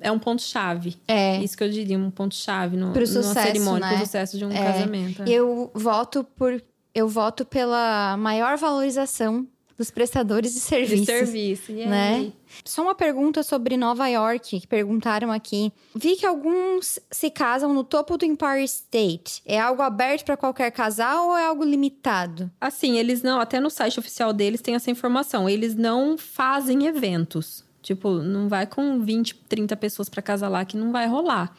é 0.00 0.10
um 0.10 0.18
ponto-chave. 0.18 0.96
É. 1.06 1.38
Isso 1.42 1.56
que 1.56 1.64
eu 1.64 1.68
diria, 1.68 1.98
um 1.98 2.10
ponto-chave 2.10 2.76
no, 2.76 2.92
Pro 2.92 3.00
numa 3.06 3.22
sucesso, 3.22 3.46
cerimônia, 3.46 3.86
né? 3.86 3.96
pro 3.96 4.04
sucesso 4.06 4.38
de 4.38 4.44
um 4.44 4.50
É. 4.50 4.64
casamento. 4.72 5.22
é. 5.22 5.28
Eu 5.28 5.70
voto 5.74 6.24
por. 6.24 6.62
Eu 6.94 7.06
voto 7.08 7.44
pela 7.44 8.16
maior 8.16 8.56
valorização 8.56 9.46
dos 9.78 9.90
prestadores 9.90 10.52
de 10.52 10.58
De 10.58 10.64
serviços. 10.66 11.06
serviço. 11.06 11.72
E 11.72 11.86
né? 11.86 12.32
Só 12.64 12.82
uma 12.82 12.94
pergunta 12.94 13.42
sobre 13.42 13.76
Nova 13.78 14.08
York, 14.08 14.60
que 14.60 14.66
perguntaram 14.66 15.30
aqui. 15.32 15.72
Vi 15.94 16.16
que 16.16 16.26
alguns 16.26 16.98
se 17.10 17.30
casam 17.30 17.72
no 17.72 17.82
topo 17.82 18.18
do 18.18 18.26
Empire 18.26 18.64
State. 18.64 19.40
É 19.46 19.58
algo 19.58 19.80
aberto 19.80 20.24
para 20.26 20.36
qualquer 20.36 20.70
casal 20.72 21.28
ou 21.28 21.36
é 21.38 21.46
algo 21.46 21.64
limitado? 21.64 22.50
Assim, 22.60 22.98
eles 22.98 23.22
não, 23.22 23.40
até 23.40 23.58
no 23.60 23.70
site 23.70 23.98
oficial 23.98 24.32
deles 24.34 24.60
tem 24.60 24.74
essa 24.74 24.90
informação. 24.90 25.48
Eles 25.48 25.74
não 25.74 26.18
fazem 26.18 26.86
eventos. 26.86 27.64
Tipo, 27.82 28.10
não 28.18 28.48
vai 28.48 28.66
com 28.66 29.00
20, 29.00 29.34
30 29.48 29.76
pessoas 29.76 30.08
pra 30.08 30.20
casar 30.22 30.48
lá 30.48 30.64
que 30.64 30.76
não 30.76 30.92
vai 30.92 31.06
rolar. 31.06 31.54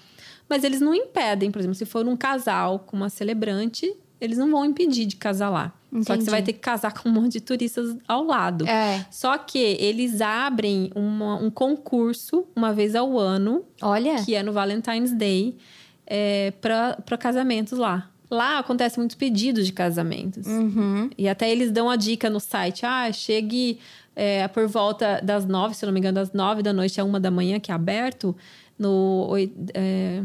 Mas 0.48 0.64
eles 0.64 0.82
não 0.82 0.94
impedem, 0.94 1.50
por 1.50 1.60
exemplo, 1.60 1.76
se 1.76 1.86
for 1.86 2.06
um 2.08 2.16
casal 2.18 2.80
com 2.80 2.96
uma 2.98 3.10
celebrante, 3.10 3.92
eles 4.20 4.38
não 4.38 4.52
vão 4.52 4.66
impedir 4.66 5.06
de 5.06 5.16
casar 5.16 5.50
lá. 5.50 5.74
Só 5.92 5.96
que 5.96 6.00
Entendi. 6.14 6.24
você 6.26 6.32
vai 6.32 6.42
ter 6.44 6.54
que 6.54 6.60
casar 6.60 6.94
com 6.98 7.10
um 7.10 7.12
monte 7.12 7.34
de 7.34 7.42
turistas 7.42 7.96
ao 8.08 8.24
lado. 8.24 8.68
É. 8.68 9.06
Só 9.10 9.38
que 9.38 9.58
eles 9.58 10.22
abrem 10.22 10.92
uma- 10.96 11.36
um 11.38 11.50
concurso 11.50 12.46
uma 12.56 12.72
vez 12.74 12.96
ao 12.96 13.18
ano, 13.18 13.64
Olha. 13.82 14.24
que 14.24 14.36
é 14.36 14.44
no 14.44 14.54
Valentine's 14.54 15.12
Day, 15.14 15.58
é, 16.06 16.52
para 16.62 17.18
casamentos 17.18 17.78
lá. 17.80 18.10
Lá 18.30 18.60
acontece 18.60 18.98
muitos 18.98 19.16
pedidos 19.18 19.66
de 19.66 19.74
casamentos. 19.74 20.48
Uhum. 20.48 21.10
E 21.18 21.28
até 21.28 21.52
eles 21.52 21.70
dão 21.72 21.90
a 21.90 21.98
dica 21.98 22.30
no 22.30 22.40
site: 22.40 22.86
ah, 22.86 23.12
chegue 23.12 23.78
é, 24.16 24.48
por 24.48 24.68
volta 24.68 25.20
das 25.24 25.46
nove, 25.46 25.74
se 25.76 25.86
não 25.86 25.94
me 25.94 26.00
engano, 26.00 26.16
das 26.16 26.32
nove 26.34 26.62
da 26.62 26.74
noite 26.74 27.00
a 27.00 27.04
uma 27.04 27.20
da 27.20 27.32
manhã, 27.32 27.60
que 27.60 27.72
é 27.72 27.74
aberto, 27.76 28.36
no, 28.78 29.30
é, 29.74 30.24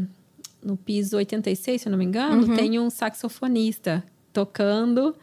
no 0.63 0.75
piso 0.75 1.17
86, 1.17 1.81
se 1.81 1.89
não 1.89 1.97
me 1.97 2.05
engano, 2.05 2.47
Uhum. 2.47 2.55
tem 2.55 2.79
um 2.79 2.89
saxofonista 2.89 4.03
tocando. 4.33 5.15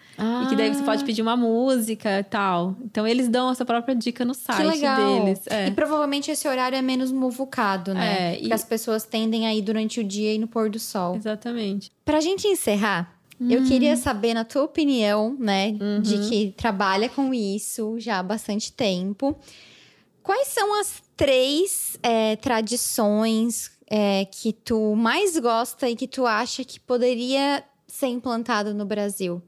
E 0.43 0.47
que 0.49 0.57
daí 0.57 0.75
você 0.75 0.81
Ah. 0.83 0.85
pode 0.85 1.05
pedir 1.05 1.23
uma 1.23 1.37
música 1.37 2.19
e 2.19 2.25
tal. 2.25 2.75
Então 2.85 3.07
eles 3.07 3.29
dão 3.29 3.49
essa 3.51 3.65
própria 3.65 3.95
dica 3.95 4.25
no 4.25 4.35
site 4.35 4.59
Que 4.59 4.65
legal. 4.65 5.25
deles. 5.25 5.47
É. 5.47 5.69
E 5.69 5.71
provavelmente 5.71 6.31
esse 6.33 6.49
horário 6.49 6.77
é 6.77 6.83
menos 6.83 7.13
muvucado, 7.13 7.95
né? 7.95 8.35
É, 8.35 8.41
e- 8.43 8.53
as 8.53 8.65
pessoas 8.65 9.05
tendem 9.05 9.47
a 9.47 9.55
ir 9.55 9.63
durante 9.63 10.01
o 10.01 10.05
dia 10.05 10.35
e 10.35 10.39
no 10.39 10.49
pôr 10.49 10.69
do 10.69 10.81
sol. 10.81 11.15
Exatamente. 11.15 11.93
Pra 12.05 12.21
gente 12.21 12.49
encerrar, 12.49 13.14
eu 13.41 13.61
Hum. 13.61 13.65
queria 13.67 13.97
saber, 13.97 14.35
na 14.35 14.45
tua 14.45 14.63
opinião, 14.63 15.37
né, 15.39 15.77
Uhum. 15.81 16.01
de 16.01 16.29
que 16.29 16.55
trabalha 16.57 17.09
com 17.09 17.33
isso 17.35 17.99
já 17.99 18.19
há 18.19 18.23
bastante 18.23 18.73
tempo, 18.73 19.37
quais 20.23 20.49
são 20.49 20.79
as 20.81 21.03
três 21.17 21.99
é, 22.03 22.37
tradições 22.37 23.73
é, 23.91 24.25
que 24.25 24.53
tu 24.53 24.95
mais 24.97 25.39
gosta 25.39 25.89
e 25.91 25.95
que 25.97 26.09
tu 26.09 26.27
acha 26.27 26.65
que 26.65 26.81
poderia 26.81 27.63
ser 27.87 28.07
implantado 28.07 28.73
no 28.75 28.85
Brasil? 28.87 29.43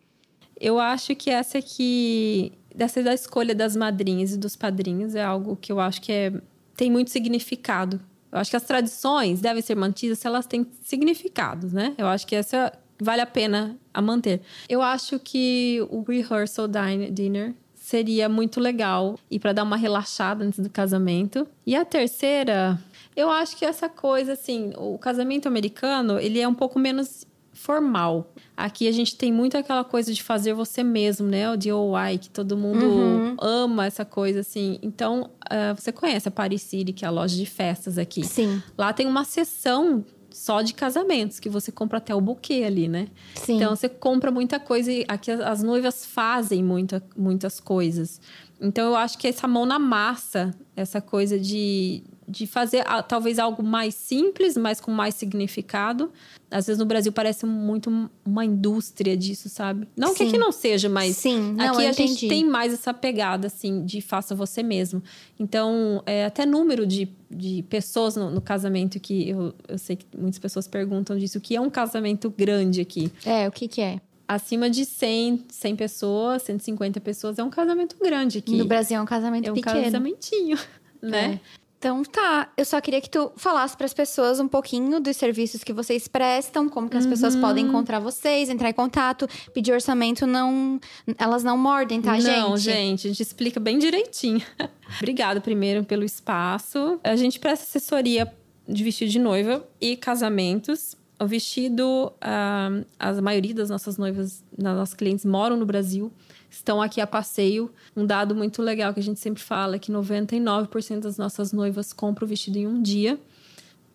Eu 0.60 0.78
acho 0.78 1.14
que 1.16 1.30
essa 1.30 1.58
aqui, 1.58 2.52
dessa 2.74 3.02
da 3.02 3.12
escolha 3.14 3.54
das 3.54 3.74
madrinhas 3.76 4.32
e 4.32 4.36
dos 4.38 4.54
padrinhos, 4.56 5.14
é 5.14 5.22
algo 5.24 5.56
que 5.56 5.70
eu 5.72 5.80
acho 5.80 6.00
que 6.00 6.12
é, 6.12 6.32
tem 6.76 6.90
muito 6.90 7.10
significado. 7.10 8.00
Eu 8.30 8.38
acho 8.38 8.50
que 8.50 8.56
as 8.56 8.62
tradições 8.64 9.40
devem 9.40 9.62
ser 9.62 9.74
mantidas 9.74 10.18
se 10.18 10.26
elas 10.26 10.46
têm 10.46 10.66
significados, 10.82 11.72
né? 11.72 11.94
Eu 11.96 12.06
acho 12.06 12.26
que 12.26 12.34
essa 12.34 12.72
vale 13.00 13.20
a 13.22 13.26
pena 13.26 13.76
a 13.92 14.00
manter. 14.02 14.40
Eu 14.68 14.82
acho 14.82 15.18
que 15.18 15.86
o 15.90 16.02
rehearsal 16.02 16.66
din- 16.68 17.12
dinner 17.12 17.54
seria 17.74 18.28
muito 18.28 18.58
legal 18.58 19.16
e 19.30 19.38
para 19.38 19.52
dar 19.52 19.62
uma 19.62 19.76
relaxada 19.76 20.44
antes 20.44 20.58
do 20.58 20.68
casamento. 20.68 21.46
E 21.64 21.76
a 21.76 21.84
terceira, 21.84 22.78
eu 23.14 23.30
acho 23.30 23.56
que 23.56 23.64
essa 23.64 23.88
coisa 23.88 24.32
assim, 24.32 24.72
o 24.76 24.98
casamento 24.98 25.46
americano, 25.46 26.18
ele 26.18 26.40
é 26.40 26.48
um 26.48 26.54
pouco 26.54 26.78
menos 26.78 27.24
formal. 27.52 28.32
Aqui 28.56 28.86
a 28.86 28.92
gente 28.92 29.16
tem 29.16 29.32
muito 29.32 29.56
aquela 29.56 29.82
coisa 29.84 30.12
de 30.12 30.22
fazer 30.22 30.52
você 30.52 30.82
mesmo, 30.82 31.26
né? 31.26 31.50
O 31.50 31.56
DIY, 31.56 32.18
que 32.20 32.28
todo 32.28 32.56
mundo 32.56 32.86
Uhum. 32.86 33.36
ama 33.40 33.86
essa 33.86 34.04
coisa 34.04 34.40
assim. 34.40 34.78
Então, 34.82 35.30
ah, 35.48 35.72
você 35.72 35.90
conhece 35.90 36.28
a 36.28 36.30
Paris 36.30 36.62
City, 36.62 36.92
que 36.92 37.04
é 37.04 37.08
a 37.08 37.10
loja 37.10 37.34
de 37.36 37.46
festas 37.46 37.96
aqui. 37.98 38.24
Sim, 38.24 38.62
Lá 38.76 38.92
tem 38.92 39.06
uma 39.06 39.24
seção 39.24 40.04
só 40.36 40.60
de 40.60 40.74
casamentos, 40.74 41.40
que 41.40 41.48
você 41.48 41.72
compra 41.72 41.96
até 41.96 42.14
o 42.14 42.20
buquê 42.20 42.62
ali, 42.66 42.88
né? 42.88 43.08
sim. 43.34 43.56
Então 43.56 43.74
você 43.74 43.88
compra 43.88 44.30
muita 44.30 44.60
coisa 44.60 44.92
e 44.92 45.02
aqui 45.08 45.30
as, 45.30 45.40
as 45.40 45.62
noivas 45.62 46.04
fazem 46.04 46.62
muita, 46.62 47.02
muitas 47.16 47.58
coisas. 47.58 48.20
Então 48.60 48.86
eu 48.88 48.96
acho 48.96 49.18
que 49.18 49.28
essa 49.28 49.46
mão 49.46 49.66
na 49.66 49.78
massa, 49.78 50.54
essa 50.74 51.00
coisa 51.00 51.38
de, 51.38 52.02
de 52.26 52.46
fazer 52.46 52.84
talvez 53.06 53.38
algo 53.38 53.62
mais 53.62 53.94
simples, 53.94 54.56
mas 54.56 54.80
com 54.80 54.90
mais 54.90 55.14
significado. 55.14 56.10
Às 56.50 56.66
vezes 56.66 56.78
no 56.78 56.86
Brasil 56.86 57.12
parece 57.12 57.44
muito 57.44 57.90
uma 58.24 58.44
indústria 58.44 59.16
disso, 59.16 59.48
sabe? 59.48 59.86
Não 59.96 60.14
que 60.14 60.18
Sim. 60.24 60.28
aqui 60.28 60.38
não 60.38 60.52
seja, 60.52 60.88
mas 60.88 61.16
Sim, 61.16 61.52
não, 61.52 61.74
aqui 61.74 61.86
a 61.86 61.92
gente 61.92 62.28
tem 62.28 62.44
mais 62.44 62.72
essa 62.72 62.94
pegada, 62.94 63.48
assim, 63.48 63.84
de 63.84 64.00
faça 64.00 64.34
você 64.34 64.62
mesmo. 64.62 65.02
Então, 65.38 66.02
é, 66.06 66.24
até 66.24 66.46
número 66.46 66.86
de, 66.86 67.08
de 67.28 67.64
pessoas 67.68 68.16
no, 68.16 68.30
no 68.30 68.40
casamento 68.40 69.00
que 69.00 69.28
eu, 69.28 69.52
eu 69.68 69.76
sei 69.76 69.96
que 69.96 70.06
muitas 70.16 70.38
pessoas 70.38 70.68
perguntam 70.68 71.18
disso. 71.18 71.38
O 71.38 71.40
que 71.40 71.56
é 71.56 71.60
um 71.60 71.68
casamento 71.68 72.30
grande 72.30 72.80
aqui? 72.80 73.10
É, 73.24 73.48
o 73.48 73.52
que 73.52 73.66
que 73.66 73.80
é? 73.80 74.00
Acima 74.28 74.68
de 74.68 74.84
100, 74.84 75.44
100 75.48 75.76
pessoas, 75.76 76.42
150 76.42 77.00
pessoas, 77.00 77.38
é 77.38 77.44
um 77.44 77.50
casamento 77.50 77.96
grande 78.02 78.38
aqui. 78.38 78.56
No 78.56 78.64
Brasil 78.64 78.96
é 78.98 79.00
um 79.00 79.06
casamento 79.06 79.48
é 79.48 79.52
um 79.52 79.54
pequeno. 79.54 79.82
casamentinho, 79.84 80.58
né? 81.00 81.40
É. 81.52 81.66
Então 81.78 82.02
tá, 82.02 82.50
eu 82.56 82.64
só 82.64 82.80
queria 82.80 83.00
que 83.02 83.08
tu 83.10 83.30
falasse 83.36 83.76
para 83.76 83.84
as 83.84 83.92
pessoas 83.94 84.40
um 84.40 84.48
pouquinho 84.48 84.98
dos 84.98 85.16
serviços 85.16 85.62
que 85.62 85.72
vocês 85.74 86.08
prestam, 86.08 86.68
como 86.70 86.88
que 86.88 86.96
as 86.96 87.06
pessoas 87.06 87.34
Uhum. 87.34 87.40
podem 87.42 87.66
encontrar 87.66 88.00
vocês, 88.00 88.48
entrar 88.48 88.70
em 88.70 88.72
contato, 88.72 89.28
pedir 89.52 89.72
orçamento, 89.72 90.26
não, 90.26 90.80
elas 91.18 91.44
não 91.44 91.56
mordem, 91.56 92.00
tá, 92.00 92.12
Não, 92.14 92.56
gente? 92.56 92.62
gente, 92.64 93.06
a 93.06 93.10
gente 93.10 93.22
explica 93.22 93.60
bem 93.60 93.78
direitinho. 93.78 94.40
Obrigada 94.98 95.40
primeiro 95.40 95.84
pelo 95.84 96.02
espaço. 96.02 96.98
A 97.04 97.14
gente 97.14 97.38
presta 97.38 97.64
assessoria 97.66 98.32
de 98.66 98.82
vestido 98.82 99.10
de 99.10 99.18
noiva 99.20 99.64
e 99.80 99.96
casamentos. 99.96 100.96
O 101.18 101.26
vestido, 101.26 102.12
ah, 102.20 102.70
a 102.98 103.22
maioria 103.22 103.54
das 103.54 103.70
nossas 103.70 103.96
noivas, 103.96 104.44
das 104.56 104.76
nossas 104.76 104.94
clientes 104.94 105.24
moram 105.24 105.56
no 105.56 105.64
Brasil, 105.64 106.12
estão 106.50 106.82
aqui 106.82 107.00
a 107.00 107.06
passeio. 107.06 107.70
Um 107.96 108.04
dado 108.04 108.34
muito 108.34 108.60
legal 108.60 108.92
que 108.92 109.00
a 109.00 109.02
gente 109.02 109.20
sempre 109.20 109.42
fala 109.42 109.76
é 109.76 109.78
que 109.78 109.90
99% 109.90 111.00
das 111.00 111.16
nossas 111.16 111.52
noivas 111.52 111.92
compram 111.92 112.26
o 112.26 112.28
vestido 112.28 112.58
em 112.58 112.66
um 112.66 112.82
dia 112.82 113.18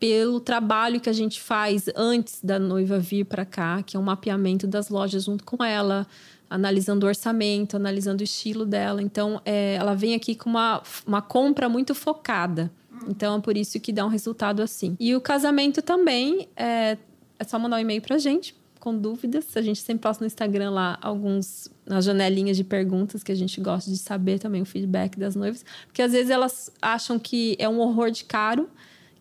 pelo 0.01 0.39
trabalho 0.39 0.99
que 0.99 1.12
a 1.12 1.13
gente 1.13 1.39
faz 1.39 1.86
antes 1.95 2.39
da 2.43 2.57
noiva 2.57 2.97
vir 2.97 3.23
para 3.23 3.45
cá, 3.45 3.84
que 3.84 3.95
é 3.95 3.99
um 3.99 4.03
mapeamento 4.03 4.65
das 4.65 4.89
lojas 4.89 5.25
junto 5.25 5.43
com 5.43 5.63
ela, 5.63 6.07
analisando 6.49 7.05
o 7.05 7.10
orçamento, 7.10 7.77
analisando 7.77 8.21
o 8.21 8.23
estilo 8.23 8.65
dela. 8.65 8.99
Então, 8.99 9.39
é, 9.45 9.75
ela 9.75 9.93
vem 9.93 10.15
aqui 10.15 10.34
com 10.34 10.49
uma, 10.49 10.81
uma 11.05 11.21
compra 11.21 11.69
muito 11.69 11.93
focada. 11.93 12.71
Então, 13.07 13.38
é 13.38 13.41
por 13.41 13.55
isso 13.55 13.79
que 13.79 13.93
dá 13.93 14.03
um 14.03 14.10
resultado 14.10 14.63
assim. 14.63 14.97
E 14.99 15.15
o 15.15 15.21
casamento 15.21 15.84
também, 15.84 16.49
é, 16.55 16.97
é 17.41 17.43
só 17.43 17.58
mandar 17.60 17.77
um 17.77 17.80
e-mail 17.80 18.01
pra 18.01 18.17
gente 18.17 18.56
com 18.80 18.97
dúvidas. 18.97 19.45
A 19.56 19.62
gente 19.62 19.80
sempre 19.82 20.01
posta 20.01 20.23
no 20.23 20.27
Instagram 20.27 20.71
lá 20.71 20.97
alguns 21.01 21.69
nas 21.86 22.06
janelinhas 22.06 22.56
de 22.58 22.63
perguntas 22.63 23.21
que 23.23 23.32
a 23.32 23.36
gente 23.36 23.60
gosta 23.62 23.89
de 23.91 23.97
saber 23.97 24.39
também 24.39 24.62
o 24.62 24.65
feedback 24.65 25.17
das 25.19 25.36
noivas, 25.36 25.63
porque 25.86 26.01
às 26.01 26.12
vezes 26.13 26.30
elas 26.30 26.71
acham 26.82 27.19
que 27.19 27.56
é 27.60 27.67
um 27.69 27.80
horror 27.80 28.10
de 28.12 28.23
caro, 28.23 28.69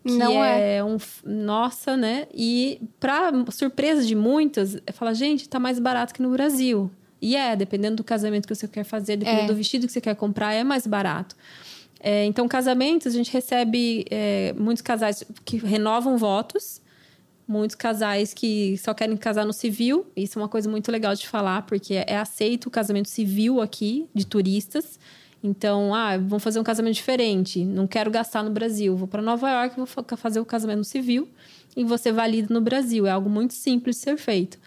que 0.05 0.13
Não 0.17 0.43
é, 0.43 0.83
um 0.83 0.95
f- 0.99 1.27
nossa, 1.29 1.95
né? 1.97 2.27
E 2.33 2.81
para 2.99 3.31
surpresa 3.51 4.03
de 4.07 4.15
muitas, 4.15 4.79
fala, 4.95 5.13
gente, 5.15 5.47
tá 5.47 5.59
mais 5.61 5.79
barato 5.79 6.15
que 6.15 6.23
no 6.23 6.31
Brasil. 6.31 6.91
E 7.21 7.37
é, 7.37 7.55
dependendo 7.55 7.97
do 7.97 8.05
casamento 8.05 8.49
que 8.49 8.55
você 8.55 8.67
quer 8.67 8.85
fazer, 8.85 9.17
dependendo 9.19 9.45
É. 9.45 9.49
do 9.49 9.55
vestido 9.55 9.87
que 9.87 9.93
você 9.93 10.01
quer 10.01 10.15
comprar, 10.17 10.55
é 10.55 10.65
mais 10.65 10.87
barato. 10.87 11.37
É, 12.03 12.25
então, 12.25 12.49
casamentos, 12.49 13.09
a 13.09 13.11
gente 13.11 13.31
recebe 13.31 14.07
é, 14.11 14.55
muitos 14.57 14.81
casais 14.81 15.23
que 15.45 15.59
renovam 15.59 16.17
votos, 16.17 16.81
muitos 17.51 17.75
casais 17.75 18.33
que 18.33 18.79
só 18.79 18.95
querem 18.95 19.17
casar 19.17 19.45
no 19.45 19.53
civil. 19.53 20.07
Isso 20.17 20.39
é 20.39 20.43
uma 20.43 20.49
coisa 20.49 20.71
muito 20.71 20.91
legal 20.93 21.15
de 21.17 21.27
falar, 21.27 21.63
porque 21.63 21.95
é 21.95 22.17
aceito 22.17 22.67
o 22.67 22.71
casamento 22.71 23.09
civil 23.09 23.61
aqui, 23.61 24.07
de 24.15 24.25
turistas. 24.25 25.01
Então, 25.43 25.93
ah, 25.95 26.17
vamos 26.17 26.45
fazer 26.45 26.61
um 26.61 26.63
casamento 26.63 26.95
diferente. 26.95 27.65
Não 27.65 27.87
quero 27.89 28.11
gastar 28.11 28.45
no 28.45 28.51
Brasil. 28.51 28.97
Vou 28.97 29.09
para 29.09 29.21
Nova 29.21 29.51
York, 29.51 29.77
vou 29.77 29.87
fa- 29.87 30.05
fazer 30.17 30.39
o 30.39 30.45
casamento 30.45 30.85
civil. 30.85 31.29
E 31.77 31.83
você 31.83 32.13
valida 32.13 32.53
no 32.55 32.61
Brasil. 32.61 33.07
É 33.07 33.11
algo 33.11 33.29
muito 33.29 33.55
simples 33.55 33.97
de 33.97 34.03
ser 34.03 34.17
feito. 34.17 34.59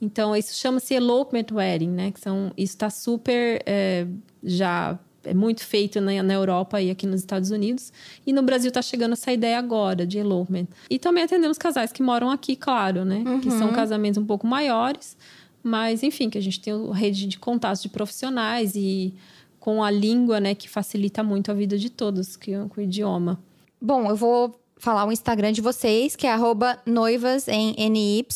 Então, 0.00 0.36
isso 0.36 0.54
chama-se 0.54 0.92
elopement 0.92 1.46
wedding, 1.50 1.88
né? 1.88 2.10
Que 2.10 2.20
são, 2.20 2.52
isso 2.56 2.74
está 2.74 2.90
super 2.90 3.62
é, 3.64 4.06
já 4.42 4.98
é 5.26 5.34
muito 5.34 5.64
feito 5.64 6.00
na, 6.00 6.22
na 6.22 6.34
Europa 6.34 6.80
e 6.80 6.90
aqui 6.90 7.06
nos 7.06 7.20
Estados 7.20 7.50
Unidos. 7.50 7.92
E 8.26 8.32
no 8.32 8.42
Brasil 8.42 8.68
está 8.68 8.80
chegando 8.80 9.12
essa 9.12 9.32
ideia 9.32 9.58
agora 9.58 10.06
de 10.06 10.18
elopement. 10.18 10.66
E 10.88 10.98
também 10.98 11.24
atendemos 11.24 11.58
casais 11.58 11.92
que 11.92 12.02
moram 12.02 12.30
aqui, 12.30 12.56
claro, 12.56 13.04
né? 13.04 13.22
Que 13.42 13.50
são 13.50 13.72
casamentos 13.72 14.18
um 14.18 14.24
pouco 14.24 14.46
maiores. 14.46 15.16
Mas, 15.62 16.02
enfim, 16.02 16.30
que 16.30 16.38
a 16.38 16.40
gente 16.40 16.60
tem 16.60 16.72
a 16.72 16.94
rede 16.94 17.26
de 17.26 17.38
contatos 17.38 17.82
de 17.82 17.88
profissionais 17.88 18.74
e 18.76 19.12
com 19.58 19.82
a 19.82 19.90
língua, 19.90 20.38
né? 20.38 20.54
Que 20.54 20.68
facilita 20.68 21.22
muito 21.22 21.50
a 21.50 21.54
vida 21.54 21.76
de 21.76 21.90
todos, 21.90 22.36
que, 22.36 22.52
com 22.68 22.80
o 22.80 22.84
idioma. 22.84 23.40
Bom, 23.80 24.08
eu 24.08 24.16
vou 24.16 24.58
falar 24.78 25.06
o 25.06 25.12
Instagram 25.12 25.52
de 25.52 25.60
vocês, 25.60 26.14
que 26.14 26.26
é 26.26 26.32
arroba 26.32 26.78
noivas 26.86 27.48
em 27.48 27.74
NY. 27.90 28.26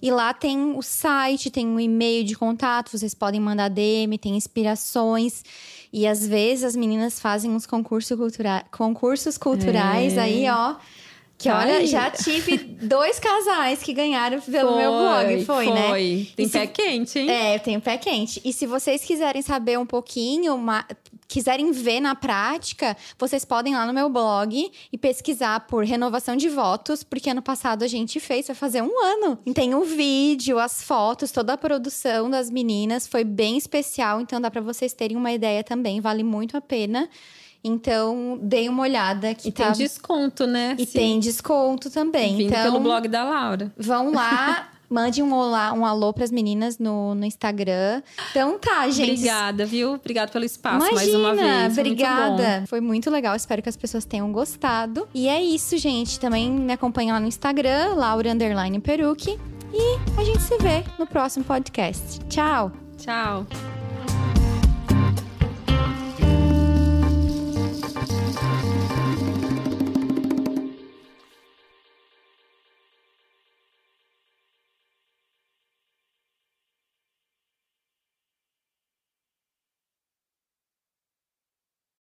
E 0.00 0.10
lá 0.10 0.34
tem 0.34 0.76
o 0.76 0.82
site, 0.82 1.50
tem 1.50 1.66
um 1.66 1.80
e-mail 1.80 2.24
de 2.24 2.36
contato, 2.36 2.90
vocês 2.90 3.14
podem 3.14 3.40
mandar 3.40 3.68
DM, 3.68 4.18
tem 4.18 4.36
inspirações. 4.36 5.42
E 5.96 6.08
às 6.08 6.26
vezes 6.26 6.64
as 6.64 6.74
meninas 6.74 7.20
fazem 7.20 7.52
uns 7.52 7.66
concursos, 7.66 8.18
cultura 8.18 8.64
concursos 8.72 9.38
culturais 9.38 10.16
É. 10.16 10.22
aí, 10.22 10.50
ó. 10.50 10.74
Que 11.44 11.50
olha, 11.50 11.86
já 11.86 12.10
tive 12.10 12.56
dois 12.82 13.18
casais 13.18 13.82
que 13.82 13.92
ganharam 13.92 14.40
pelo 14.40 14.76
meu 14.76 14.90
blog, 14.92 15.44
foi, 15.44 15.66
né? 15.70 15.88
Foi. 15.88 16.28
Tem 16.34 16.46
E 16.46 16.48
se- 16.48 16.58
pé 16.58 16.66
quente, 16.66 17.18
hein? 17.18 17.30
É, 17.30 17.54
eu 17.56 17.60
tenho 17.60 17.80
pé 17.80 17.98
quente. 17.98 18.40
E 18.44 18.52
se 18.52 18.66
vocês 18.66 19.02
quiserem 19.04 19.42
saber 19.42 19.78
um 19.78 19.84
pouquinho, 19.84 20.56
ma- 20.56 20.86
quiserem 21.28 21.70
ver 21.72 22.00
na 22.00 22.14
prática, 22.14 22.96
vocês 23.18 23.44
podem 23.44 23.72
ir 23.72 23.76
lá 23.76 23.86
no 23.86 23.92
meu 23.92 24.08
blog 24.08 24.70
e 24.92 24.96
pesquisar 24.98 25.60
por 25.66 25.84
renovação 25.84 26.34
de 26.36 26.48
votos, 26.48 27.02
porque 27.02 27.28
ano 27.28 27.42
passado 27.42 27.82
a 27.82 27.88
gente 27.88 28.18
fez, 28.20 28.46
vai 28.46 28.56
fazer 28.56 28.82
um 28.82 28.98
ano. 29.04 29.38
E 29.44 29.52
tem 29.52 29.74
o 29.74 29.82
vídeo, 29.84 30.58
as 30.58 30.82
fotos, 30.82 31.30
toda 31.30 31.52
a 31.52 31.58
produção 31.58 32.30
das 32.30 32.50
meninas 32.50 33.06
foi 33.06 33.22
bem 33.24 33.56
especial, 33.58 34.20
então 34.20 34.40
dá 34.40 34.50
pra 34.50 34.60
vocês 34.60 34.92
terem 34.94 35.16
uma 35.16 35.32
ideia 35.32 35.62
também, 35.62 36.00
vale 36.00 36.22
muito 36.22 36.56
a 36.56 36.60
pena. 36.60 37.08
Então, 37.64 38.38
deem 38.42 38.68
uma 38.68 38.82
olhada 38.82 39.34
que 39.34 39.48
E 39.48 39.52
tá 39.52 39.64
tem 39.64 39.72
desconto, 39.72 40.46
né? 40.46 40.76
e 40.78 40.84
Se 40.84 40.92
tem 40.92 41.18
desconto 41.18 41.88
também. 41.90 42.36
Vindo 42.36 42.50
então, 42.50 42.62
pelo 42.62 42.80
blog 42.80 43.08
da 43.08 43.24
Laura. 43.24 43.72
Vão 43.76 44.12
lá, 44.12 44.68
mande 44.90 45.22
um 45.22 45.32
olá, 45.32 45.72
um 45.72 45.86
alô 45.86 46.12
pras 46.12 46.30
meninas 46.30 46.78
no, 46.78 47.14
no 47.14 47.24
Instagram. 47.24 48.02
Então 48.30 48.58
tá, 48.58 48.88
gente. 48.90 49.12
Obrigada, 49.12 49.64
viu? 49.64 49.94
Obrigada 49.94 50.30
pelo 50.30 50.44
espaço 50.44 50.86
Imagina, 50.88 50.94
mais 50.94 51.14
uma 51.14 51.34
vez. 51.34 51.46
Foi 51.46 51.64
muito 51.64 51.80
obrigada. 51.80 52.64
Foi 52.66 52.80
muito 52.80 53.10
legal, 53.10 53.34
espero 53.34 53.62
que 53.62 53.68
as 53.68 53.76
pessoas 53.76 54.04
tenham 54.04 54.30
gostado. 54.30 55.08
E 55.14 55.26
é 55.26 55.42
isso, 55.42 55.78
gente. 55.78 56.20
Também 56.20 56.50
me 56.50 56.72
acompanha 56.72 57.14
lá 57.14 57.20
no 57.20 57.26
Instagram, 57.26 57.94
Laura 57.94 58.30
Underline 58.30 58.78
Peruque. 58.78 59.38
E 59.72 60.20
a 60.20 60.22
gente 60.22 60.42
se 60.42 60.56
vê 60.58 60.84
no 60.98 61.06
próximo 61.06 61.44
podcast. 61.44 62.20
Tchau! 62.28 62.70
Tchau. 62.96 63.44